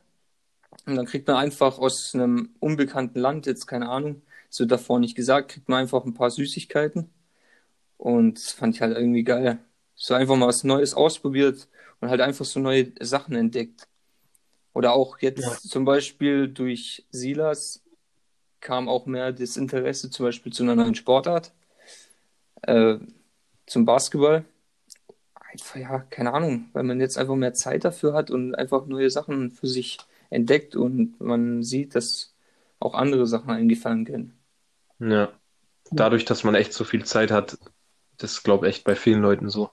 [0.86, 4.22] Und dann kriegt man einfach aus einem unbekannten Land, jetzt keine Ahnung,
[4.58, 7.10] wird davor nicht gesagt, kriegt man einfach ein paar Süßigkeiten.
[7.98, 9.60] Und das fand ich halt irgendwie geil.
[9.96, 11.68] So einfach mal was Neues ausprobiert
[12.02, 13.88] und halt einfach so neue Sachen entdeckt.
[14.78, 15.58] Oder auch jetzt Ja.
[15.70, 17.84] zum Beispiel durch Silas
[18.62, 21.54] kam auch mehr das Interesse zum Beispiel zu einer neuen Sportart,
[22.64, 22.98] äh,
[23.68, 24.46] zum Basketball.
[25.52, 29.10] Einfach, ja, keine Ahnung, weil man jetzt einfach mehr Zeit dafür hat und einfach neue
[29.10, 29.98] Sachen für sich
[30.30, 32.36] entdeckt und man sieht, dass
[32.80, 34.38] auch andere Sachen einem gefallen können.
[35.00, 35.32] ja.
[35.92, 37.58] Dadurch, dass man echt so viel Zeit hat,
[38.18, 39.72] das glaube ich echt bei vielen Leuten so.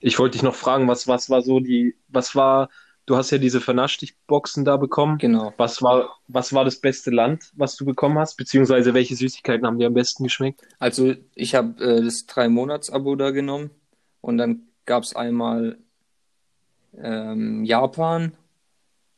[0.00, 2.70] Ich wollte dich noch fragen, was, was war so die, was war,
[3.06, 5.18] du hast ja diese Vernascht-Boxen da bekommen.
[5.18, 5.52] Genau.
[5.56, 8.36] Was war, was war das beste Land, was du bekommen hast?
[8.36, 10.62] Beziehungsweise welche Süßigkeiten haben dir am besten geschmeckt?
[10.78, 13.70] Also ich habe äh, das Drei-Monats-Abo da genommen
[14.20, 15.78] und dann gab es einmal
[16.96, 18.36] ähm, Japan,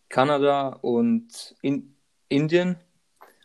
[0.09, 1.95] Kanada und in
[2.29, 2.77] Indien.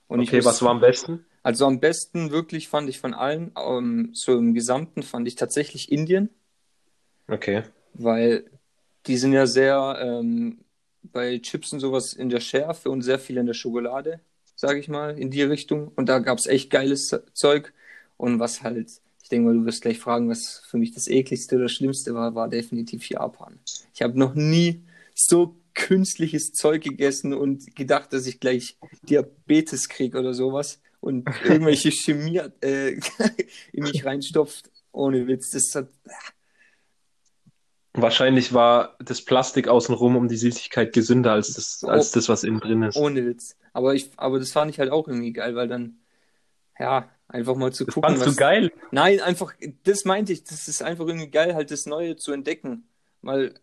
[0.07, 1.25] Und ich Okay, muss, was war am besten?
[1.43, 5.91] also am besten wirklich fand ich von allen, ähm, so im Gesamten fand ich tatsächlich
[5.91, 6.29] Indien,
[7.29, 7.63] Okay.
[7.93, 8.49] weil
[9.07, 10.59] die sind ja sehr ähm,
[11.03, 14.19] bei Chips und sowas in der Schärfe und sehr viel in der Schokolade,
[14.55, 15.91] sage ich mal, in die Richtung.
[15.95, 17.73] Und da gab es echt geiles Zeug.
[18.17, 18.89] Und was halt,
[19.23, 22.35] ich denke mal, du wirst gleich fragen, was für mich das ekligste oder schlimmste war,
[22.35, 23.59] war definitiv Japan.
[23.93, 24.83] Ich habe noch nie
[25.15, 31.91] so künstliches Zeug gegessen und gedacht, dass ich gleich Diabetes kriege oder sowas und irgendwelche
[31.91, 32.99] Chemie äh,
[33.73, 34.69] in mich reinstopft.
[34.93, 35.51] Ohne Witz.
[35.51, 35.87] Das hat,
[37.93, 42.59] Wahrscheinlich war das Plastik außenrum um die Süßigkeit gesünder als das, als das, was innen
[42.61, 42.95] drin ist.
[42.95, 43.57] Ohne Witz.
[43.73, 45.97] Aber ich, aber das fand ich halt auch irgendwie geil, weil dann,
[46.79, 48.35] ja, einfach mal zu Das gucken, fandst was.
[48.35, 48.71] du geil?
[48.91, 52.87] Nein, einfach, das meinte ich, das ist einfach irgendwie geil, halt das Neue zu entdecken.
[53.21, 53.53] Mal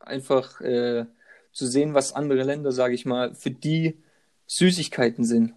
[0.00, 1.06] einfach äh,
[1.52, 4.02] zu sehen, was andere Länder, sage ich mal, für die
[4.46, 5.54] Süßigkeiten sind.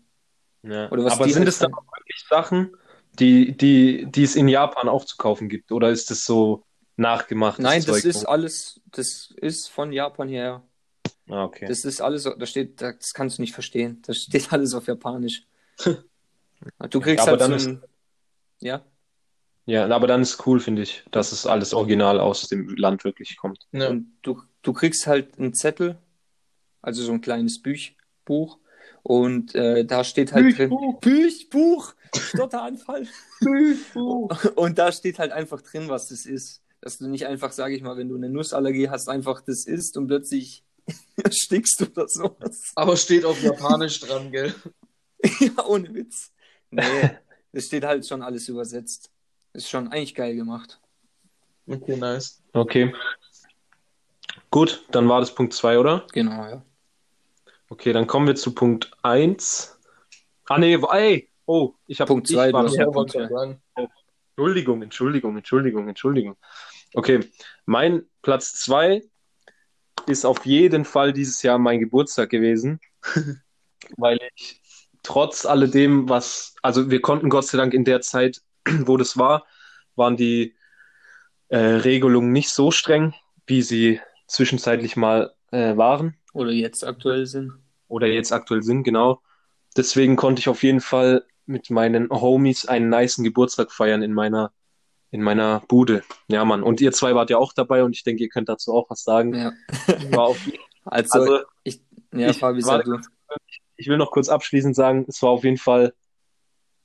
[0.63, 0.89] Ja.
[0.91, 2.75] Oder was Aber die sind halt es dann dann- auch wirklich Sachen,
[3.19, 5.71] die, die, die es in Japan auch zu kaufen gibt?
[5.73, 6.63] Oder ist das so
[6.99, 8.05] nachgemachtes Nein, das Zeug?
[8.05, 10.63] ist alles, das ist von Japan her.
[11.29, 11.67] Ah, okay.
[11.67, 14.01] Das ist alles, da steht, das kannst du nicht verstehen.
[14.05, 15.45] Das steht alles auf Japanisch.
[16.89, 17.83] Du kriegst aber halt dann so ein,
[18.59, 18.83] ja.
[19.65, 23.37] Ja, aber dann ist cool, finde ich, dass es alles original aus dem Land wirklich
[23.37, 23.65] kommt.
[23.71, 23.87] Ja.
[23.87, 25.97] Und du, du kriegst halt einen Zettel,
[26.81, 28.59] also so ein kleines Büch, Buch,
[29.03, 30.69] und äh, da steht halt drin.
[30.69, 30.99] Buch.
[30.99, 33.07] Büch, Buch, Stotteranfall.
[34.55, 36.61] Und da steht halt einfach drin, was das ist.
[36.81, 39.97] Dass du nicht einfach, sage ich mal, wenn du eine Nussallergie hast, einfach das isst
[39.97, 40.63] und plötzlich
[41.23, 42.71] erstickst oder sowas.
[42.75, 44.53] Aber steht auf Japanisch dran, gell?
[45.39, 46.31] ja, ohne Witz.
[46.71, 46.83] Nee,
[47.51, 49.11] das steht halt schon alles übersetzt.
[49.53, 50.79] Ist schon eigentlich geil gemacht.
[51.67, 52.41] Okay, nice.
[52.53, 52.93] Okay.
[54.51, 56.07] Gut, dann war das Punkt 2, oder?
[56.13, 56.63] Genau, ja.
[57.69, 59.77] Okay, dann kommen wir zu Punkt 1.
[60.45, 63.29] Ah, nee, ey, oh, ich habe Punkt zwei, du hast Ja, Ja, wollte Punkt ich
[63.29, 63.61] sagen.
[64.35, 66.35] Entschuldigung, Entschuldigung, Entschuldigung, Entschuldigung.
[66.93, 67.19] Okay,
[67.65, 69.01] mein Platz 2
[70.07, 72.79] ist auf jeden Fall dieses Jahr mein Geburtstag gewesen,
[73.97, 74.61] weil ich
[75.03, 79.45] trotz alledem, was, also wir konnten Gott sei Dank in der Zeit, wo das war,
[79.95, 80.55] waren die
[81.49, 83.13] äh, Regelungen nicht so streng,
[83.45, 87.53] wie sie zwischenzeitlich mal äh, waren Oder jetzt aktuell sind.
[87.87, 89.21] oder jetzt aktuell sind, genau.
[89.75, 94.51] Deswegen konnte ich auf jeden Fall mit meinen Homies einen nicen Geburtstag feiern in meiner,
[95.11, 96.03] in meiner Bude.
[96.27, 96.63] Ja, Mann.
[96.63, 99.03] Und ihr zwei wart ja auch dabei und ich denke, ihr könnt dazu auch was
[99.03, 99.33] sagen.
[99.33, 99.51] Ja.
[100.11, 100.39] War auf,
[100.85, 101.81] Also, also, ich,
[102.13, 102.97] ja, ich- Fabi, warte du.
[103.77, 105.93] ich will noch kurz abschließend sagen, es war auf jeden Fall,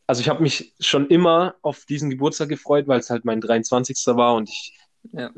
[0.06, 3.96] also ich habe mich schon immer auf diesen Geburtstag gefreut, weil es halt mein 23.
[4.16, 4.76] war und ich,
[5.12, 5.30] Ja.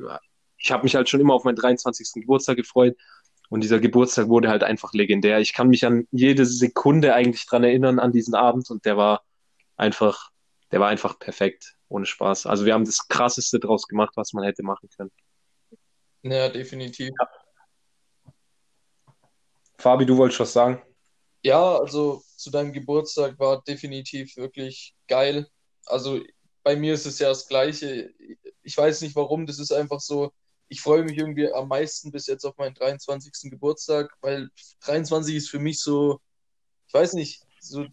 [0.58, 2.20] ich habe mich halt schon immer auf meinen 23.
[2.22, 2.96] Geburtstag gefreut.
[3.48, 5.38] Und dieser Geburtstag wurde halt einfach legendär.
[5.38, 9.22] Ich kann mich an jede Sekunde eigentlich dran erinnern an diesen Abend und der war
[9.76, 10.30] einfach,
[10.72, 12.46] der war einfach perfekt, ohne Spaß.
[12.46, 15.12] Also wir haben das Krasseste draus gemacht, was man hätte machen können.
[16.22, 17.10] Ja, definitiv.
[19.78, 20.82] Fabi, du wolltest was sagen?
[21.42, 25.48] Ja, also zu deinem Geburtstag war definitiv wirklich geil.
[25.84, 26.20] Also
[26.62, 28.12] bei mir ist es ja das Gleiche.
[28.62, 30.32] Ich weiß nicht warum, das ist einfach so,
[30.68, 33.50] ich freue mich irgendwie am meisten bis jetzt auf meinen 23.
[33.50, 36.20] Geburtstag, weil 23 ist für mich so,
[36.88, 37.86] ich weiß nicht, so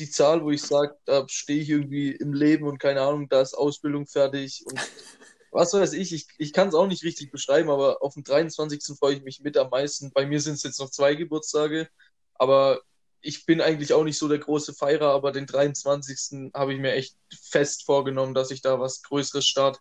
[0.00, 3.40] die Zahl, wo ich sage, da stehe ich irgendwie im Leben und keine Ahnung, da
[3.40, 4.78] ist Ausbildung fertig und
[5.52, 8.96] was weiß ich, ich, ich kann es auch nicht richtig beschreiben, aber auf den 23.
[8.98, 10.12] freue ich mich mit am meisten.
[10.12, 11.88] Bei mir sind es jetzt noch zwei Geburtstage,
[12.34, 12.80] aber
[13.20, 16.52] ich bin eigentlich auch nicht so der große Feierer, aber den 23.
[16.54, 19.80] habe ich mir echt fest vorgenommen, dass ich da was Größeres starte.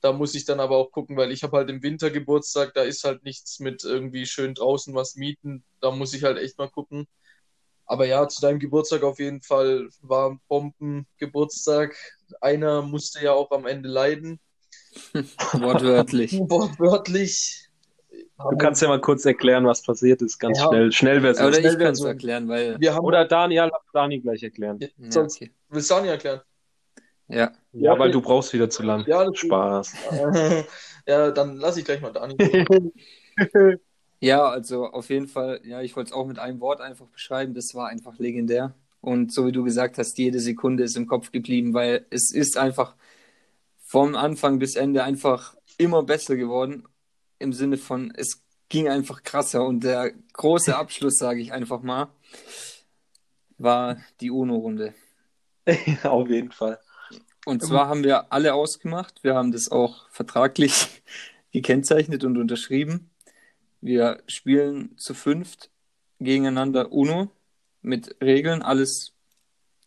[0.00, 2.82] Da muss ich dann aber auch gucken, weil ich habe halt im Winter Geburtstag, da
[2.82, 5.64] ist halt nichts mit irgendwie schön draußen was mieten.
[5.80, 7.08] Da muss ich halt echt mal gucken.
[7.88, 11.96] Aber ja, zu deinem Geburtstag auf jeden Fall war ein Bomben-Geburtstag.
[12.42, 14.38] Einer musste ja auch am Ende leiden.
[15.52, 16.32] Wortwörtlich.
[16.48, 17.64] Wortwörtlich.
[18.38, 20.68] Du kannst ja mal kurz erklären, was passiert ist, ganz Ja.
[20.68, 20.92] schnell.
[20.92, 21.48] Schnellversion.
[21.48, 22.78] Oder ich kann es erklären, weil.
[22.78, 24.78] Wir haben, Oder Daniel, lass Dani gleich erklären.
[24.80, 25.50] Ja, sonst, okay.
[25.70, 26.40] willst du Dani erklären?
[27.28, 27.50] ja.
[27.72, 29.04] Ja, weil du brauchst wieder zu lang.
[29.06, 29.92] Ja, Spaß.
[31.06, 32.36] ja, dann lass ich gleich mal Dani.
[34.20, 37.54] Ja, also auf jeden Fall, ja, ich wollte es auch mit einem Wort einfach beschreiben.
[37.54, 38.74] Das war einfach legendär.
[39.00, 42.56] Und so wie du gesagt hast, jede Sekunde ist im Kopf geblieben, weil es ist
[42.56, 42.96] einfach
[43.84, 46.84] vom Anfang bis Ende einfach immer besser geworden.
[47.38, 49.64] Im Sinne von, es ging einfach krasser.
[49.64, 52.08] Und der große Abschluss, sage ich einfach mal,
[53.56, 54.94] war die UNO-Runde.
[56.02, 56.78] Auf jeden Fall.
[57.44, 59.22] Und zwar haben wir alle ausgemacht.
[59.24, 61.02] Wir haben das auch vertraglich
[61.52, 63.10] gekennzeichnet und unterschrieben.
[63.80, 65.70] Wir spielen zu fünft
[66.20, 67.30] gegeneinander UNO
[67.82, 69.12] mit Regeln, alles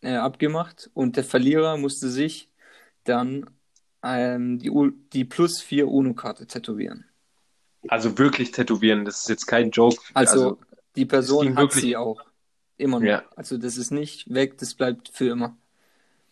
[0.00, 0.90] äh, abgemacht.
[0.94, 2.48] Und der Verlierer musste sich
[3.04, 3.50] dann
[4.02, 7.04] ähm, die, U die plus vier UNO-Karte tätowieren.
[7.88, 10.00] Also wirklich tätowieren, das ist jetzt kein Joke.
[10.14, 10.58] Also,
[10.96, 12.20] die es Person hat wirklich- sie auch.
[12.78, 13.06] Immer noch.
[13.06, 13.22] Ja.
[13.36, 15.56] Also das ist nicht weg, das bleibt für immer.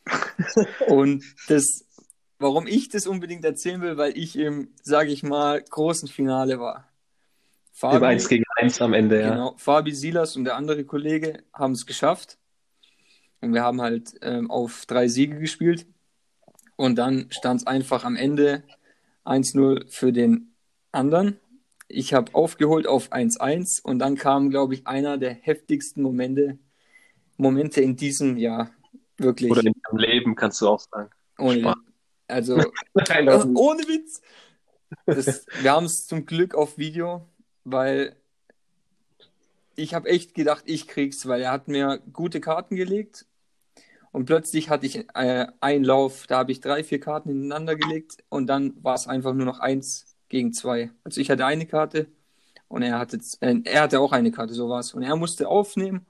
[0.89, 1.85] Und das,
[2.39, 6.89] warum ich das unbedingt erzählen will, weil ich im, sage ich mal, großen Finale war.
[7.83, 9.31] Im 1 gegen 1 am Ende, ja.
[9.31, 12.39] Genau, Fabi Silas und der andere Kollege haben es geschafft.
[13.41, 15.87] Und wir haben halt ähm, auf drei Siege gespielt.
[16.77, 18.63] Und dann stand es einfach am Ende
[19.25, 20.55] 1-0 für den
[20.93, 21.39] anderen.
[21.89, 26.59] Ich habe aufgeholt auf 1-1 und dann kam, glaube ich, einer der heftigsten Momente,
[27.37, 28.71] Momente in diesem Jahr.
[29.19, 29.51] Wirklich.
[29.51, 31.11] Oder in deinem Leben, kannst du auch sagen.
[31.39, 31.75] ohne,
[32.29, 32.57] also,
[32.95, 34.23] Ach, ohne Witz.
[35.07, 37.27] Das, wir haben es zum Glück auf Video,
[37.65, 38.17] weil
[39.77, 43.27] ich habe echt gedacht, ich krieg's, weil er hat mir gute Karten gelegt
[44.13, 48.19] und plötzlich hatte ich äh, einen Lauf, da habe ich drei, vier Karten hintereinander gelegt
[48.29, 50.91] und dann war es einfach nur noch eins gegen zwei.
[51.05, 52.09] Also ich hatte eine Karte
[52.69, 54.95] und er hatte, äh, er hatte auch eine Karte, so war's.
[54.95, 56.07] Und er musste aufnehmen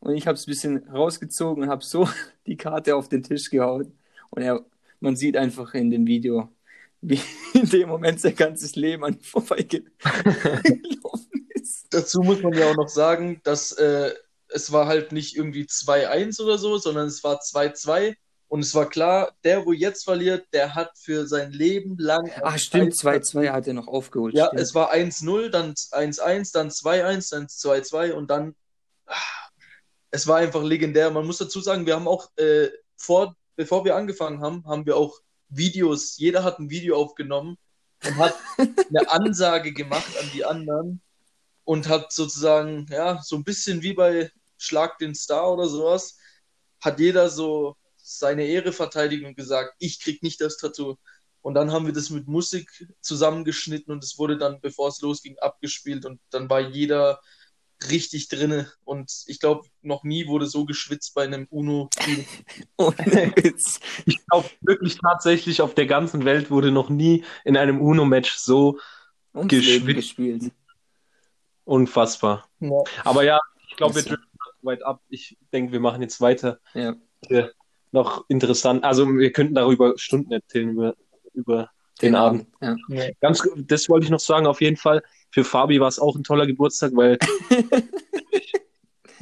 [0.00, 2.08] und ich habe es ein bisschen rausgezogen und habe so
[2.46, 3.92] die Karte auf den Tisch gehauen.
[4.30, 4.64] Und er,
[5.00, 6.48] man sieht einfach in dem Video,
[7.08, 7.20] wie
[7.52, 9.92] in dem Moment sein ganzes Leben an ihm vorbeigelaufen
[11.54, 11.86] ist.
[11.90, 14.12] Dazu muss man ja auch noch sagen, dass äh,
[14.48, 18.14] es war halt nicht irgendwie 2-1 oder so, sondern es war 2-2.
[18.48, 22.30] Und es war klar, der, wo jetzt verliert, der hat für sein Leben lang.
[22.42, 24.34] Ah, stimmt, 2-2 hat er noch aufgeholt.
[24.34, 24.60] Ja, stimmt.
[24.62, 28.54] es war 1-0, dann 1-1, dann 2-1, dann 2-2 und dann.
[29.06, 29.14] ah,
[30.12, 31.10] Es war einfach legendär.
[31.10, 34.96] Man muss dazu sagen, wir haben auch äh, vor, bevor wir angefangen haben, haben wir
[34.96, 37.58] auch Videos, jeder hat ein Video aufgenommen
[38.04, 41.00] und hat eine Ansage gemacht an die anderen
[41.64, 46.18] und hat sozusagen, ja, so ein bisschen wie bei Schlag den Star oder sowas,
[46.80, 50.96] hat jeder so seine Ehre verteidigt und gesagt, ich krieg nicht das Tattoo.
[51.42, 55.38] Und dann haben wir das mit Musik zusammengeschnitten und es wurde dann, bevor es losging,
[55.38, 57.20] abgespielt und dann war jeder
[57.90, 58.70] richtig drinne.
[58.84, 62.24] Und ich glaube, noch nie wurde so geschwitzt bei einem UNO-Spiel.
[62.76, 63.80] Ohne Witz.
[64.06, 68.78] Ich glaube wirklich tatsächlich, auf der ganzen Welt wurde noch nie in einem UNO-Match so
[69.34, 69.86] Geschwitzt.
[69.86, 70.52] gespielt.
[71.64, 72.48] unfassbar.
[72.60, 72.82] Ja.
[73.04, 74.26] Aber ja, ich glaube, wir driften
[74.62, 75.00] weit ab.
[75.08, 76.58] Ich denke, wir machen jetzt weiter.
[76.74, 76.94] Ja.
[77.26, 77.52] Hier
[77.92, 78.84] noch interessant.
[78.84, 80.94] Also wir könnten darüber Stunden erzählen, über,
[81.34, 81.70] über
[82.02, 82.46] den, Abend.
[82.60, 82.76] Ja.
[83.20, 85.02] Ganz, das wollte ich noch sagen, auf jeden Fall.
[85.36, 87.18] Für Fabi war es auch ein toller Geburtstag, weil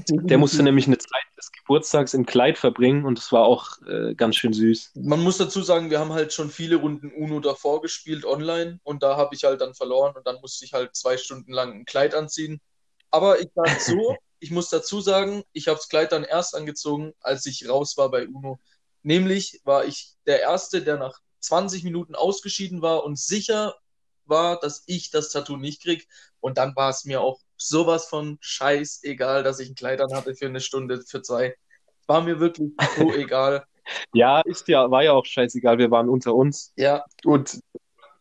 [0.09, 4.15] der musste nämlich eine Zeit des Geburtstags im Kleid verbringen und es war auch äh,
[4.15, 4.93] ganz schön süß.
[4.95, 9.03] Man muss dazu sagen, wir haben halt schon viele Runden UNO davor gespielt online und
[9.03, 11.85] da habe ich halt dann verloren und dann musste ich halt zwei Stunden lang ein
[11.85, 12.61] Kleid anziehen.
[13.11, 17.12] Aber ich sage so, ich muss dazu sagen, ich habe das Kleid dann erst angezogen,
[17.23, 18.61] als ich raus war bei UNO.
[19.03, 23.75] Nämlich war ich der Erste, der nach 20 Minuten ausgeschieden war und sicher
[24.29, 26.09] war, dass ich das Tattoo nicht krieg.
[26.41, 30.35] Und dann war es mir auch sowas von scheißegal, dass ich ein Kleid an hatte
[30.35, 31.55] für eine Stunde, für zwei.
[32.07, 33.64] War mir wirklich so egal.
[34.12, 36.72] Ja, ist ja, war ja auch scheißegal, wir waren unter uns.
[36.77, 37.61] Ja, Und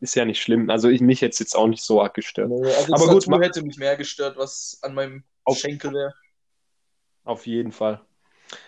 [0.01, 0.70] ist ja nicht schlimm.
[0.70, 2.51] Also ich, mich es jetzt auch nicht so arg gestört.
[2.51, 6.14] Also Aber gut, gut, hätte mich mehr gestört, was an meinem Auf- Schenkel wäre.
[7.24, 8.01] Auf jeden Fall.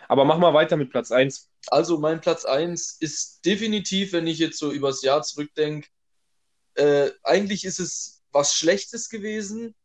[0.08, 1.50] Aber mach mal weiter mit Platz 1.
[1.68, 5.90] Also mein Platz 1 ist definitiv, wenn ich jetzt so übers Jahr zurückdenke,
[6.76, 9.76] äh, eigentlich ist es was Schlechtes gewesen.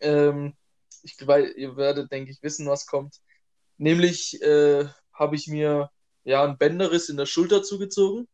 [0.00, 0.54] Ähm,
[1.02, 3.16] ich, weil ihr werdet, denke ich, wissen, was kommt.
[3.78, 5.90] Nämlich äh, habe ich mir
[6.24, 8.28] ja einen Bänderriss in der Schulter zugezogen.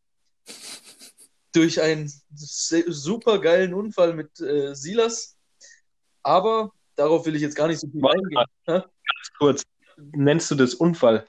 [1.53, 5.37] Durch einen super geilen Unfall mit äh, Silas.
[6.23, 8.45] Aber darauf will ich jetzt gar nicht so viel Warte eingehen.
[8.65, 9.63] Ganz kurz.
[9.97, 11.25] Nennst du das Unfall?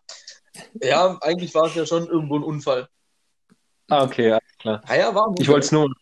[0.83, 2.89] Ja, eigentlich war es ja schon irgendwo ein Unfall.
[3.89, 4.83] Ah, okay, alles klar.
[4.87, 5.55] Naja, war ein Ich Unfall.
[5.55, 5.93] wollte es nur,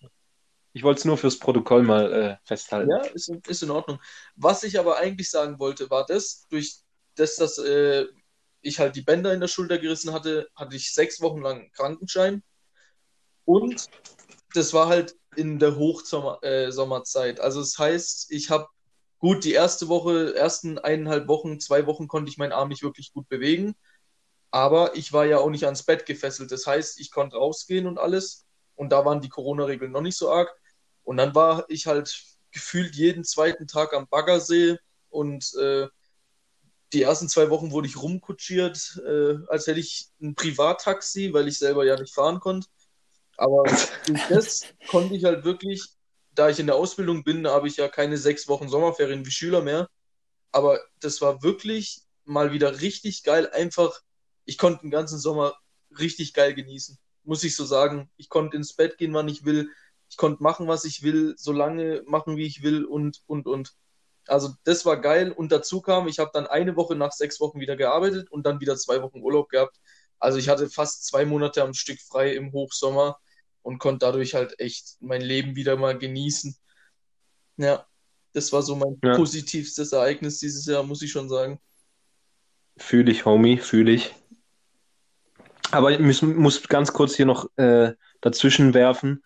[0.76, 2.90] ich wollte es nur fürs Protokoll mal äh, festhalten.
[2.90, 3.98] Ja, ist, in- ist in Ordnung.
[4.34, 6.80] Was ich aber eigentlich sagen wollte, war das, durch
[7.14, 8.04] das, dass äh,
[8.60, 12.42] ich halt die Bänder in der Schulter gerissen hatte, hatte ich sechs Wochen lang Krankenschein.
[13.46, 13.86] Und
[14.52, 17.38] das war halt in der Hochsommerzeit.
[17.38, 18.66] Äh, also das heißt, ich habe
[19.18, 23.14] gut die erste Woche, ersten eineinhalb Wochen, zwei Wochen konnte ich meinen Arm nicht wirklich
[23.14, 23.74] gut bewegen.
[24.50, 26.52] Aber ich war ja auch nicht ans Bett gefesselt.
[26.52, 28.44] Das heißt, ich konnte rausgehen und alles.
[28.74, 30.54] Und da waren die Corona-Regeln noch nicht so arg.
[31.06, 34.76] Und dann war ich halt gefühlt jeden zweiten Tag am Baggersee
[35.08, 35.86] und äh,
[36.92, 41.58] die ersten zwei Wochen wurde ich rumkutschiert, äh, als hätte ich ein Privattaxi, weil ich
[41.58, 42.66] selber ja nicht fahren konnte.
[43.36, 43.62] Aber
[44.30, 45.90] das konnte ich halt wirklich,
[46.34, 49.62] da ich in der Ausbildung bin, habe ich ja keine sechs Wochen Sommerferien wie Schüler
[49.62, 49.88] mehr.
[50.50, 53.48] Aber das war wirklich mal wieder richtig geil.
[53.52, 54.00] Einfach,
[54.44, 55.54] ich konnte den ganzen Sommer
[55.96, 56.98] richtig geil genießen.
[57.22, 58.10] Muss ich so sagen.
[58.16, 59.70] Ich konnte ins Bett gehen, wann ich will.
[60.08, 63.74] Ich konnte machen, was ich will, so lange machen, wie ich will und, und, und.
[64.26, 65.32] Also das war geil.
[65.32, 68.60] Und dazu kam, ich habe dann eine Woche nach sechs Wochen wieder gearbeitet und dann
[68.60, 69.80] wieder zwei Wochen Urlaub gehabt.
[70.18, 73.18] Also ich hatte fast zwei Monate am Stück frei im Hochsommer
[73.62, 76.56] und konnte dadurch halt echt mein Leben wieder mal genießen.
[77.58, 77.86] Ja,
[78.32, 79.16] das war so mein Ja.
[79.16, 81.60] positivstes Ereignis dieses Jahr, muss ich schon sagen.
[82.76, 84.14] Fühle ich, Homie, fühle ich.
[85.70, 89.24] Aber ich muss, muss ganz kurz hier noch äh, dazwischen werfen,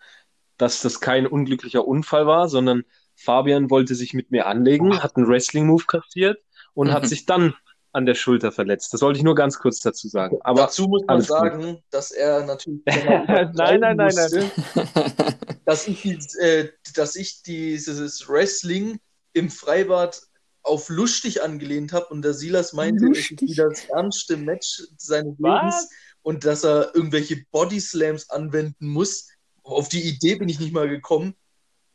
[0.61, 2.83] dass das kein unglücklicher Unfall war, sondern
[3.15, 6.39] Fabian wollte sich mit mir anlegen, hat einen Wrestling-Move kassiert
[6.73, 6.93] und Mhm.
[6.93, 7.53] hat sich dann
[7.93, 8.93] an der Schulter verletzt.
[8.93, 10.37] Das wollte ich nur ganz kurz dazu sagen.
[10.41, 11.53] Aber Dazu muss man alles gut.
[11.53, 14.31] sagen, dass er natürlich Nein, nein, nein, nein.
[14.31, 14.51] musste,
[15.65, 16.05] dass ich,
[16.39, 18.99] äh, dass ich dieses Wrestling
[19.33, 20.21] im Freibad
[20.63, 23.49] auf lustig angelehnt habe und der Silas meinte, es ist Lustig?
[23.49, 25.49] wieder das ernste Match seines Was?
[25.63, 25.89] Lebens
[26.21, 29.27] und dass er irgendwelche Bodyslams anwenden muss.
[29.71, 31.35] Auf die Idee bin ich nicht mal gekommen.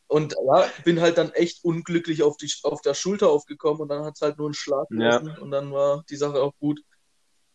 [0.09, 4.05] Und ja, bin halt dann echt unglücklich auf, die, auf der Schulter aufgekommen und dann
[4.05, 5.16] hat es halt nur einen Schlag Ja.
[5.41, 6.81] und dann war die Sache auch gut.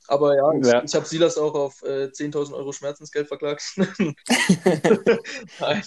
[0.07, 0.83] Aber ja, ich, Ja.
[0.83, 3.63] ich habe Silas auch auf äh, 10.000 Euro Schmerzensgeld verklagt.
[5.59, 5.83] Nein,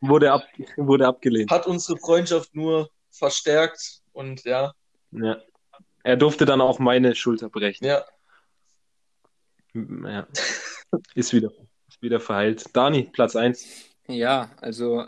[0.00, 0.42] wurde, ab,
[0.76, 1.50] wurde abgelehnt.
[1.50, 4.72] hat unsere Freundschaft nur verstärkt und ja,
[5.10, 5.38] Ja.
[6.06, 7.86] Er durfte dann auch meine Schulter brechen.
[7.86, 8.04] ja.
[9.74, 10.28] Ja.
[11.14, 11.50] Ist wieder,
[12.02, 12.64] wieder verheilt.
[12.72, 13.64] Dani, Platz 1.
[14.08, 15.06] Ja, also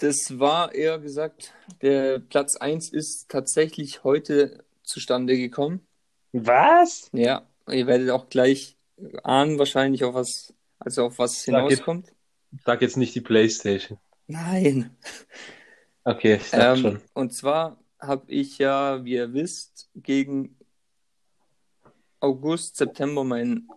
[0.00, 5.86] das war eher gesagt, der Platz 1 ist tatsächlich heute zustande gekommen.
[6.32, 7.08] Was?
[7.12, 8.76] Ja, ihr werdet auch gleich
[9.22, 12.12] ahnen, wahrscheinlich auf was, also auf was Sag jetzt- hinauskommt.
[12.64, 13.98] Sag jetzt nicht die Playstation.
[14.28, 14.96] Nein.
[16.04, 17.00] Okay, ich dachte Ähm, schon.
[17.14, 20.56] und zwar habe ich ja, wie ihr wisst, gegen
[22.20, 23.68] August, September mein,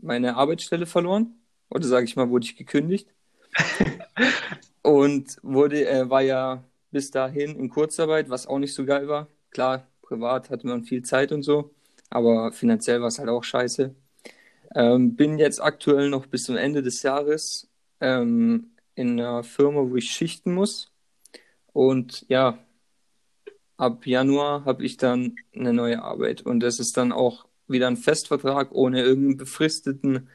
[0.00, 1.34] meine Arbeitsstelle verloren.
[1.70, 3.08] Oder sage ich mal, wurde ich gekündigt.
[4.82, 9.28] und wurde, äh, war ja bis dahin in Kurzarbeit, was auch nicht so geil war.
[9.50, 11.74] Klar, privat hatte man viel Zeit und so,
[12.10, 13.94] aber finanziell war es halt auch scheiße.
[14.74, 17.68] Ähm, bin jetzt aktuell noch bis zum Ende des Jahres
[18.00, 20.92] ähm, in einer Firma, wo ich schichten muss.
[21.72, 22.58] Und ja,
[23.76, 26.42] ab Januar habe ich dann eine neue Arbeit.
[26.42, 30.28] Und das ist dann auch wieder ein Festvertrag ohne irgendeinen befristeten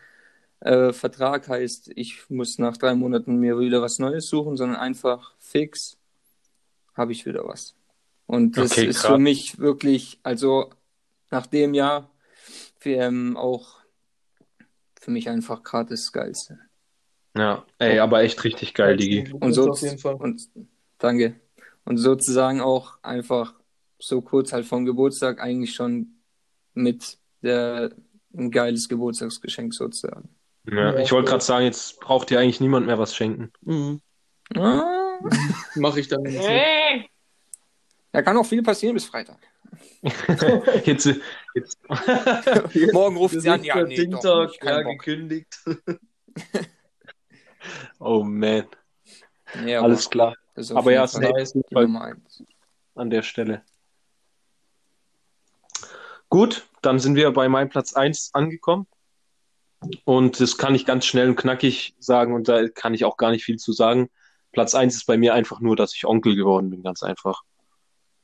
[0.61, 1.47] äh, Vertrag.
[1.49, 5.97] Heißt, ich muss nach drei Monaten mir wieder was Neues suchen, sondern einfach fix
[6.95, 7.75] habe ich wieder was.
[8.25, 10.69] Und das Okay, ist für mich wirklich, also
[11.31, 12.11] nach dem Jahr,
[12.79, 13.79] für, ähm, auch
[14.99, 16.59] für mich einfach gerade das Geilste.
[17.35, 19.31] Ja, ey, aber echt richtig geil, Digi.
[19.39, 20.15] Und so auf jeden Fall.
[20.15, 20.49] und
[20.97, 21.39] danke.
[21.85, 23.53] Und sozusagen auch einfach
[23.99, 26.17] so kurz halt vom Geburtstag eigentlich schon
[26.73, 27.91] mit der
[28.35, 30.29] ein geiles Geburtstagsgeschenk sozusagen.
[30.65, 33.51] Ja, Ja, ich wollte gerade sagen, jetzt braucht dir eigentlich niemand mehr was schenken.
[33.61, 34.01] Mhm.
[34.55, 35.19] Ah,
[35.75, 36.23] Mache ich dann.
[38.11, 39.39] da kann auch viel passieren bis Freitag.
[40.85, 41.09] Jetzt,
[41.53, 41.77] jetzt,
[42.93, 45.59] Morgen ruft Das sie an, ja, nee, Dingtag, doch, nicht, ja, gekündigt.
[47.99, 48.65] Oh man,
[49.63, 50.35] Nee, alles klar.
[50.73, 51.53] Aber ja, nice.
[51.55, 52.43] ist
[52.95, 53.63] an der Stelle.
[56.29, 58.87] Gut, dann sind wir bei meinem Platz 1 angekommen.
[60.05, 63.31] Und das kann ich ganz schnell und knackig sagen und da kann ich auch gar
[63.31, 64.09] nicht viel zu sagen.
[64.51, 67.43] Platz 1 ist bei mir einfach nur, dass ich Onkel geworden bin, ganz einfach.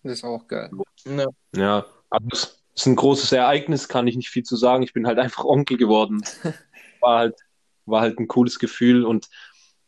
[0.01, 0.71] Das ist auch geil.
[1.05, 1.27] Ja.
[1.55, 4.83] Ja, aber es ist ein großes Ereignis, kann ich nicht viel zu sagen.
[4.83, 6.21] Ich bin halt einfach Onkel geworden.
[7.01, 7.35] War halt,
[7.85, 9.27] war halt ein cooles Gefühl und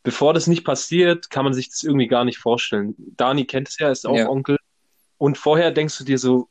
[0.02, 2.94] bevor das nicht passiert, kann man sich das irgendwie gar nicht vorstellen.
[3.16, 4.28] Dani kennt es ja, ist auch Ja.
[4.28, 4.58] Onkel.
[5.16, 6.50] Und vorher denkst du dir so,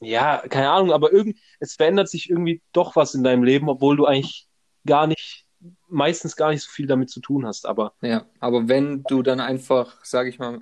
[0.00, 3.96] ja, keine Ahnung, aber irgend, es verändert sich irgendwie doch was in deinem Leben, obwohl
[3.96, 4.46] du eigentlich
[4.84, 5.46] gar nicht,
[5.88, 7.66] meistens gar nicht so viel damit zu tun hast.
[7.66, 10.60] Aber Ja, aber wenn du dann einfach, sag ich mal,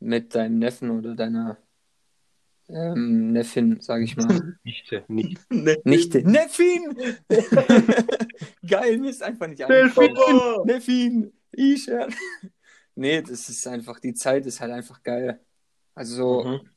[0.00, 1.56] mit deinem Neffen oder deiner
[2.68, 5.40] ähm, Neffin, sag ich mal, nicht, nicht.
[5.84, 6.96] Nichte, Neffin!
[8.66, 10.14] Geil, mir ist einfach nicht eingefallen.
[10.64, 11.32] Neffin!
[11.52, 12.08] Isha!
[12.94, 15.40] Nee, das ist einfach, die Zeit ist halt einfach geil.
[15.94, 16.70] Also, Mhm.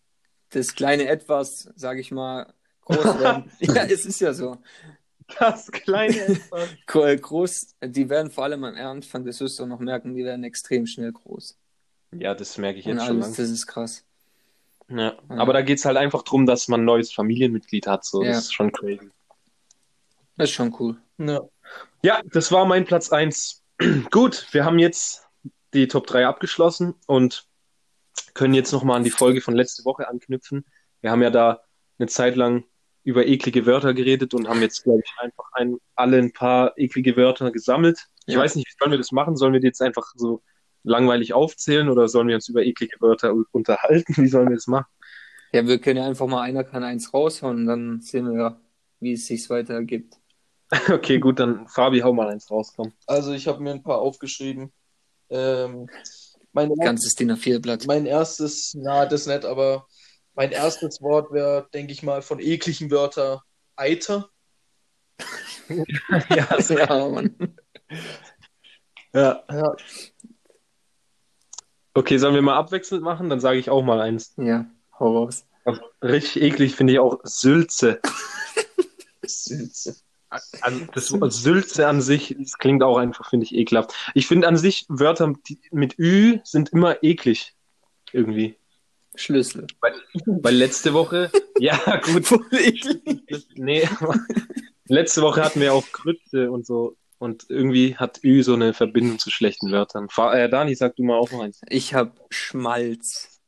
[0.56, 3.52] Das kleine Etwas, sag ich mal, groß werden.
[3.60, 4.58] ja, es ist ja so.
[5.40, 6.70] Das kleine Etwas.
[6.88, 10.24] Gro- Groß, die werden vor allem am Anfang, das wirst du auch noch merken, die
[10.24, 11.58] werden extrem schnell groß.
[12.12, 13.44] Ja, das merke ich Und jetzt schon alles, langsam.
[13.46, 14.04] das ist krass.
[14.88, 15.18] Ja, Ja.
[15.30, 18.06] aber da geht es halt einfach darum, dass man ein neues Familienmitglied hat.
[18.06, 18.24] So.
[18.24, 18.30] Ja.
[18.34, 19.10] Das ist schon crazy.
[20.38, 20.98] Das ist schon cool.
[21.18, 21.42] Ja.
[22.04, 23.64] Ja, das war mein Platz 1.
[24.12, 25.24] Gut, wir haben jetzt
[25.74, 27.48] die Top 3 abgeschlossen und
[28.34, 30.66] können jetzt nochmal an die Folge von letzte Woche anknüpfen.
[31.02, 31.62] Wir haben ja da
[32.00, 32.64] eine Zeit lang
[33.04, 37.16] über eklige Wörter geredet und haben jetzt, glaube ich, einfach ein, alle ein paar eklige
[37.16, 38.08] Wörter gesammelt.
[38.26, 38.40] Ich Ja.
[38.40, 39.36] weiß nicht, wie sollen wir das machen?
[39.38, 40.42] Sollen wir die jetzt einfach so
[40.84, 44.16] langweilig aufzählen oder sollen wir uns über eklige Wörter unterhalten?
[44.18, 44.88] Wie sollen wir das machen?
[45.54, 48.60] Ja, wir können ja einfach mal, einer kann eins raushauen und dann sehen wir,
[49.00, 50.18] wie es sich weiter ergibt.
[50.90, 52.92] Okay, gut, dann Fabi, hau mal eins raus, komm.
[53.06, 54.74] Also ich habe mir ein paar aufgeschrieben.
[55.30, 55.88] Ähm,
[56.56, 57.86] mein, Ganzes DIN A4-Blatt.
[57.86, 59.86] mein erstes, na, das nicht, aber
[60.34, 63.44] mein erstes Wort wäre, denke ich mal, von ekligen Wörter
[63.76, 64.30] Eiter.
[66.30, 67.36] ja, Ja, Mann.
[69.14, 69.44] ja.
[69.50, 69.76] Ja,
[71.98, 73.30] Okay, sollen wir mal abwechselnd machen?
[73.30, 74.34] Dann sage ich auch mal eins.
[74.38, 74.66] Ja,
[75.00, 75.46] hau raus.
[76.04, 78.02] Richtig eklig finde ich auch Sülze.
[79.26, 79.96] Sülze.
[80.30, 83.94] Also das Wort Sülze an sich, das klingt auch einfach, finde ich, ekelhaft.
[84.14, 85.34] Ich finde an sich, Wörter
[85.72, 87.54] mit Ü sind immer eklig.
[88.12, 88.58] Irgendwie.
[89.16, 89.68] Schlüssel.
[89.80, 92.28] Weil letzte Woche, ja gut,
[93.56, 93.88] nee,
[94.88, 96.98] letzte Woche hatten wir auch Grütze und so.
[97.18, 100.10] Und irgendwie hat Ü so eine Verbindung zu schlechten Wörtern.
[100.18, 101.62] Äh, Dani, sag du mal auch noch eins.
[101.70, 103.40] Ich hab Schmalz.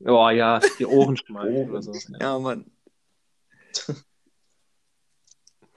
[0.00, 1.92] Oh ja, die Ohrenschmalz oder so.
[2.20, 2.70] Ja, Mann.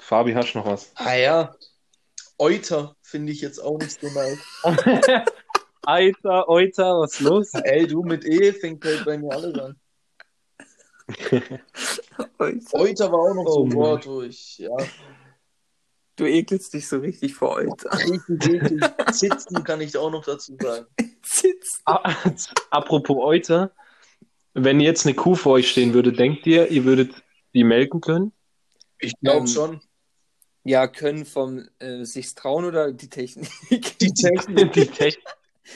[0.10, 0.92] Fabi, hast du noch was?
[0.96, 1.56] Ah ja,
[2.40, 4.40] Euter finde ich jetzt auch nicht so nice.
[5.84, 7.54] Alter, Euter, was ist los?
[7.54, 9.80] Ey, du mit E fängt halt bei mir alles an.
[12.74, 13.78] Euter war auch noch so Oh ein Mann.
[13.78, 14.76] Wort, wo ich, ja,
[16.16, 17.92] Du ekelst dich so richtig vor Euter.
[19.12, 20.88] Sitzen kann ich auch noch dazu sagen.
[21.24, 21.82] Sitz.
[21.86, 22.16] Ah,
[22.72, 23.74] Apropos Euter,
[24.56, 27.14] wenn jetzt eine Kuh vor euch stehen würde, denkt ihr, ihr würdet
[27.54, 28.32] die melken können?
[28.98, 29.82] Ich glaube Ähm, schon.
[30.64, 33.50] Ja, können vom äh, sich's trauen oder die Technik?
[34.00, 34.74] Die Technik.
[34.74, 35.26] Die, Technik,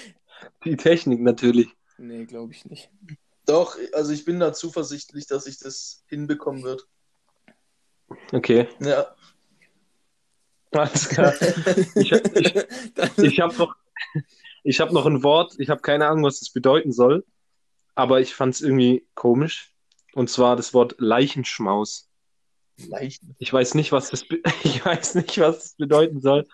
[0.65, 1.69] die Technik natürlich.
[1.97, 2.89] nee, glaube ich nicht.
[3.45, 6.87] Doch, also ich bin da zuversichtlich, dass ich das hinbekommen wird.
[8.31, 9.15] Okay, Ja,
[10.73, 11.33] alles klar.
[11.95, 12.55] Ich, ich,
[13.17, 13.75] ich habe noch,
[14.63, 17.25] ich hab noch ein Wort, ich habe keine Ahnung, was das bedeuten soll,
[17.95, 19.71] aber ich fand es irgendwie komisch.
[20.13, 22.09] Und zwar das Wort Leichenschmaus.
[22.77, 23.21] Leicht.
[23.39, 24.25] Ich weiß nicht, was das,
[24.63, 26.47] ich weiß nicht, was das bedeuten soll,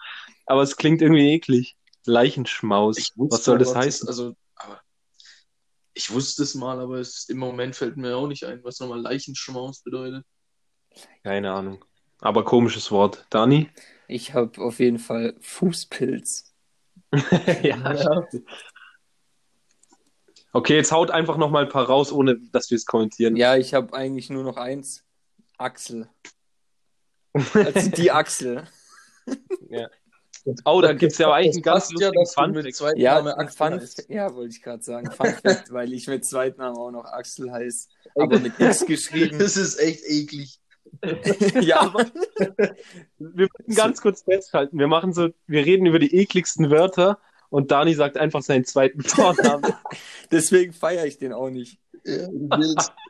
[0.45, 1.75] aber es klingt irgendwie eklig.
[2.05, 3.11] Leichenschmaus.
[3.15, 4.07] Was soll das heißen?
[4.07, 4.81] also, aber
[5.93, 9.01] ich wusste es mal, aber es, im Moment fällt mir auch nicht ein, was nochmal
[9.01, 10.25] Leichenschmaus bedeutet.
[11.23, 11.83] Keine Ahnung.
[12.19, 13.25] Aber komisches Wort.
[13.29, 13.69] Dani?
[14.07, 16.53] Ich habe auf jeden Fall Fußpilz.
[17.63, 18.27] Ja.
[20.51, 23.35] Okay, jetzt haut einfach noch mal ein paar raus, ohne dass wir es kommentieren.
[23.35, 25.03] Ja, ich habe eigentlich nur noch eins.
[25.59, 26.09] Achsel.
[27.53, 28.67] Also die Achsel.
[30.65, 32.97] Oh, da gibt es ja eigentlich einen Das ganz ja, lustigen mit Funfact.
[32.97, 35.11] Ja, Axel Fun, ja, wollte ich gerade sagen.
[35.11, 39.37] Fun Fact, weil ich mit Zweitnamen auch noch Axel heiße, aber mit X geschrieben.
[39.37, 40.59] Das ist echt eklig.
[41.61, 42.05] ja, aber
[43.19, 44.79] Wir müssen ganz kurz festhalten.
[44.79, 49.03] Wir machen so, wir reden über die ekligsten Wörter und Dani sagt einfach seinen zweiten
[49.03, 49.71] Vornamen.
[50.31, 51.79] deswegen feiere ich den auch nicht.
[52.05, 52.27] Ja.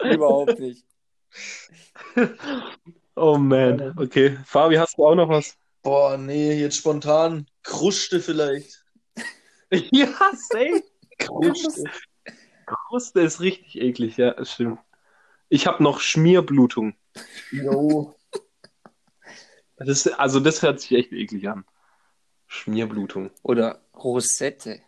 [0.03, 0.85] Überhaupt nicht.
[3.15, 3.97] oh man.
[3.97, 4.37] Okay.
[4.45, 5.55] Fabi, hast du auch noch was?
[5.81, 7.47] Boah, nee, jetzt spontan.
[7.63, 8.83] Kruste vielleicht.
[9.91, 10.83] Ja, safe.
[11.19, 11.83] Kruste.
[12.65, 14.79] Kruste ist richtig eklig, ja, das stimmt.
[15.47, 16.95] Ich habe noch Schmierblutung.
[17.51, 18.15] Jo.
[19.77, 21.65] Das ist, also das hört sich echt eklig an.
[22.47, 23.29] Schmierblutung.
[23.43, 24.81] Oder Rosette.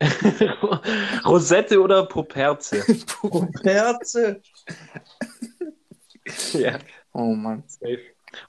[1.24, 2.84] Rosette oder Poperze?
[3.62, 4.42] Herze.
[6.58, 6.78] ja.
[7.12, 7.64] Oh Mann.
[7.66, 8.00] Safe.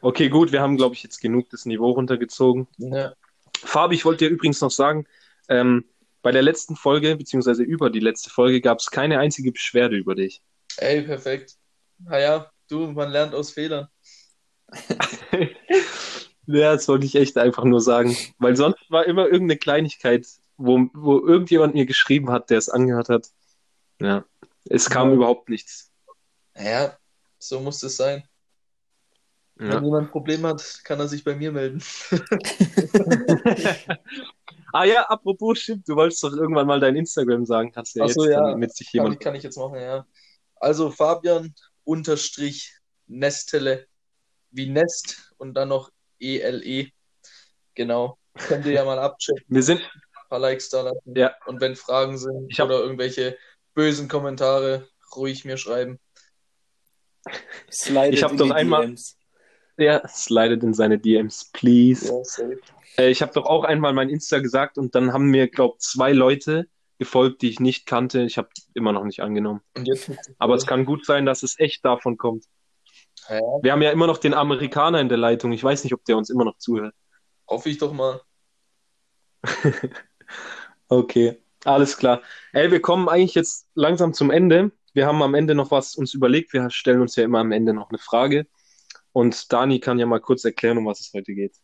[0.01, 2.67] Okay, gut, wir haben, glaube ich, jetzt genug das Niveau runtergezogen.
[2.77, 3.13] Ja.
[3.57, 5.05] Fabi, ich wollte dir übrigens noch sagen,
[5.49, 5.85] ähm,
[6.21, 10.13] bei der letzten Folge, beziehungsweise über die letzte Folge, gab es keine einzige Beschwerde über
[10.13, 10.41] dich.
[10.77, 11.55] Ey, perfekt.
[11.97, 13.87] Naja, du, man lernt aus Fehlern.
[16.45, 18.15] ja, das wollte ich echt einfach nur sagen.
[18.37, 20.27] Weil sonst war immer irgendeine Kleinigkeit,
[20.57, 23.27] wo, wo irgendjemand mir geschrieben hat, der es angehört hat.
[23.99, 24.25] Ja,
[24.69, 25.15] es kam Ja.
[25.15, 25.91] überhaupt nichts.
[26.55, 26.97] Naja,
[27.41, 28.23] so muss es sein.
[29.55, 29.81] Wenn Ja.
[29.81, 31.83] jemand ein Problem hat, kann er sich bei mir melden.
[34.73, 38.05] ah ja, apropos, stimmt, du wolltest doch irgendwann mal dein Instagram sagen, kannst du ja
[38.05, 38.49] Ach jetzt, so, ja.
[38.51, 39.13] damit sich Kann, jemand...
[39.15, 40.05] ich- kann ich jetzt machen, ja.
[40.55, 42.77] Also Fabian unterstrich
[43.07, 43.87] Nestele
[44.51, 45.89] wie Nest und dann noch
[46.19, 46.89] ELE.
[47.73, 48.17] Genau.
[48.35, 51.15] Könnt ihr ja mal abchecken, Wir sind, ein paar Likes da lassen.
[51.15, 51.33] Ja.
[51.45, 53.37] Und wenn Fragen sind Ich hab- oder irgendwelche
[53.73, 55.99] bösen Kommentare, ruhig mir schreiben.
[57.71, 59.17] Slidet Ich hab in doch einmal- DMs.
[59.77, 62.07] der slidet in seine DMs, please.
[62.07, 63.03] Ja.
[63.03, 66.11] Äh, ich habe doch auch einmal mein Insta gesagt und dann haben mir, glaube zwei
[66.13, 66.67] Leute
[66.99, 68.21] gefolgt, die ich nicht kannte.
[68.23, 69.61] Ich habe immer noch nicht angenommen.
[69.75, 72.45] Und jetzt Aber es kann gut sein, dass es echt davon kommt.
[73.29, 75.51] ja, Wir haben ja immer noch den Amerikaner in der Leitung.
[75.51, 76.93] Ich weiß nicht, ob der uns immer noch zuhört.
[77.47, 78.21] hoffe ich doch mal.
[80.87, 82.21] Okay, alles klar.
[82.51, 84.71] Ey, wir kommen eigentlich jetzt langsam zum Ende.
[84.93, 86.53] Wir haben am Ende noch was uns überlegt.
[86.53, 88.47] Wir stellen uns ja immer am Ende noch eine Frage.
[89.13, 91.55] Und Dani kann ja mal kurz erklären, um was es heute geht.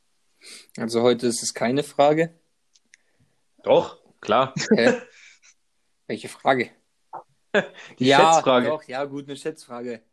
[0.77, 2.33] Also heute ist es keine Frage.
[3.63, 4.53] Doch, klar.
[4.75, 4.93] Hä?
[6.07, 6.71] Welche Frage?
[7.99, 8.67] Die ja, Schätzfrage.
[8.67, 10.03] doch, ja, gut, eine Schätzfrage.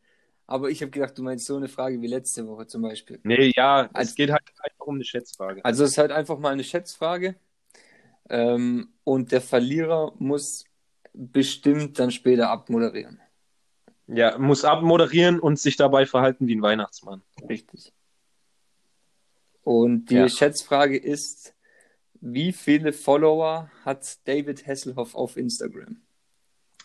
[0.46, 3.20] Aber ich habe gedacht, du meinst so eine Frage wie letzte Woche zum Beispiel.
[3.22, 5.64] Nee, ja, Als- es geht halt einfach um eine Schätzfrage.
[5.64, 7.36] Also es ist halt einfach mal eine Schätzfrage.
[8.28, 10.64] Ähm, und der Verlierer muss
[11.14, 13.20] bestimmt dann später abmoderieren.
[14.06, 17.22] Ja, muss abmoderieren und sich dabei verhalten wie ein Weihnachtsmann.
[17.48, 17.92] Richtig.
[19.62, 20.28] Und die Ja.
[20.28, 21.54] Schätzfrage ist,
[22.20, 26.02] wie viele Follower hat David Hasselhoff auf Instagram?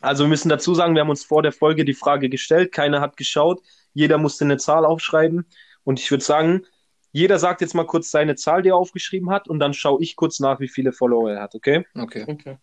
[0.01, 3.01] Also wir müssen dazu sagen, wir haben uns vor der Folge die Frage gestellt, keiner
[3.01, 3.61] hat geschaut,
[3.93, 5.45] jeder musste eine Zahl aufschreiben
[5.84, 6.65] und ich würde sagen,
[7.11, 10.15] jeder sagt jetzt mal kurz seine Zahl, die er aufgeschrieben hat und dann schaue ich
[10.15, 11.86] kurz nach, wie viele Follower er hat, okay?
[11.95, 12.23] Okay.
[12.27, 12.57] Okay.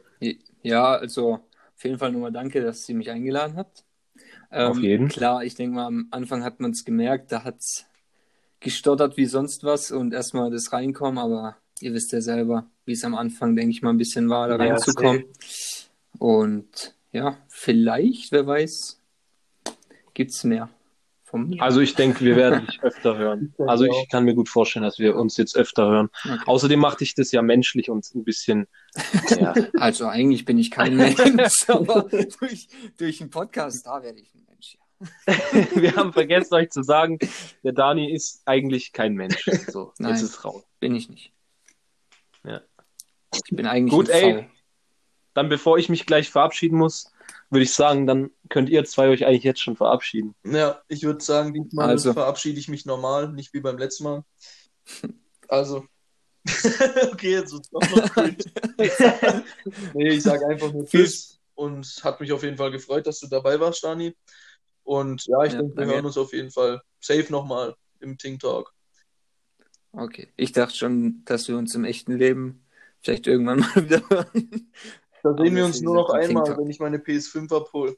[0.62, 1.40] Ja, also
[1.76, 3.84] auf jeden Fall nochmal danke, dass sie mich eingeladen habt.
[4.52, 5.08] Ähm, Auf jeden.
[5.10, 7.86] Klar, ich denke mal, am Anfang hat man es gemerkt, da hat es
[8.60, 13.04] gestottert wie sonst was und erstmal das Reinkommen, aber ihr wisst ja selber, wie es
[13.04, 15.26] am Anfang, denke ich mal, ein bisschen war, da Ja, reinzukommen.
[16.18, 19.00] Und ja, vielleicht, wer weiß,
[20.14, 20.70] gibt es mehr
[21.36, 21.62] von mir.
[21.62, 23.54] Also ich denke, wir werden dich öfter hören.
[23.68, 24.04] Also auch.
[24.04, 26.10] ich kann mir gut vorstellen, dass wir uns jetzt öfter hören.
[26.24, 26.38] Okay.
[26.46, 28.68] Außerdem macht dich das ja menschlich und ein bisschen.
[29.38, 29.54] Ja.
[29.78, 31.18] Also eigentlich bin ich kein Mensch,
[31.68, 32.04] aber
[32.40, 32.68] durch,
[32.98, 34.78] durch den Podcast, da werde ich ein Mensch.
[35.28, 35.36] Ja.
[35.82, 37.20] wir haben vergessen euch zu sagen,
[37.64, 39.44] der Dani ist eigentlich kein Mensch.
[39.68, 40.12] So, Nein.
[40.12, 40.64] jetzt ist raus.
[40.80, 41.34] Bin ich nicht.
[42.46, 42.62] Ja.
[43.34, 44.50] Ich bin eigentlich Gut, ein ey.
[45.34, 47.12] Dann, bevor ich mich gleich verabschieden muss,
[47.56, 50.36] würde ich sagen, dann könnt ihr zwei euch eigentlich jetzt schon verabschieden.
[50.46, 52.14] Ja, ich würde sagen, diesmal Also.
[52.14, 54.24] verabschiede ich mich normal, nicht wie beim letzten Mal.
[55.48, 55.86] Also.
[57.12, 58.16] okay, jetzt wird's doch noch
[59.94, 63.28] nee, ich sage einfach nur Tschüss und hat mich auf jeden Fall gefreut, dass du
[63.28, 64.16] dabei warst, Dani.
[64.84, 68.40] Und ja, ich Ja, denke, wir hören uns auf jeden Fall safe nochmal im Ting
[68.40, 68.74] Talk.
[69.92, 70.30] Okay.
[70.36, 72.66] Ich dachte schon, dass wir uns im echten Leben
[73.02, 74.72] vielleicht irgendwann mal wieder hören.
[75.26, 77.98] Da Aber sehen wir das uns nur noch einmal, wenn ich meine PS5 abhole.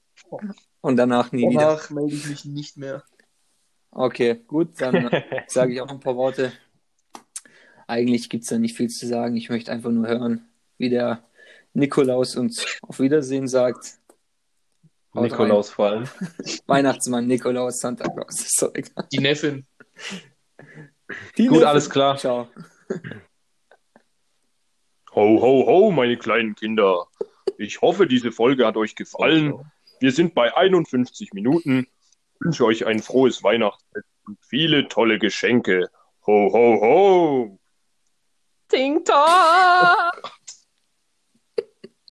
[0.79, 1.59] Und danach nie wieder.
[1.59, 3.03] Danach melde ich mich nicht mehr.
[3.91, 5.09] Okay, gut, dann
[5.47, 6.53] sage ich auch ein paar Worte.
[7.85, 9.35] Eigentlich gibt es da nicht viel zu sagen.
[9.35, 10.47] Ich möchte einfach nur hören,
[10.77, 11.21] wie der
[11.73, 13.97] Nikolaus uns auf Wiedersehen sagt.
[15.13, 16.03] Haut Nikolaus vor allem.
[16.03, 16.59] rein.
[16.65, 18.39] Weihnachtsmann, Nikolaus, Santa Claus.
[18.39, 19.05] Ist egal.
[19.11, 19.67] Die Neffin.
[21.35, 22.15] Gut, alles klar.
[22.15, 22.47] Ciao.
[25.17, 27.07] Ho, ho, ho, meine kleinen Kinder.
[27.57, 29.55] Ich hoffe, diese Folge hat euch gefallen.
[29.99, 31.87] Wir sind bei 51 Minuten.
[32.35, 35.89] Ich wünsche euch ein frohes Weihnachtsfest und viele tolle Geschenke.
[36.27, 37.59] Ho, ho, ho.
[38.67, 40.21] Ting Tong!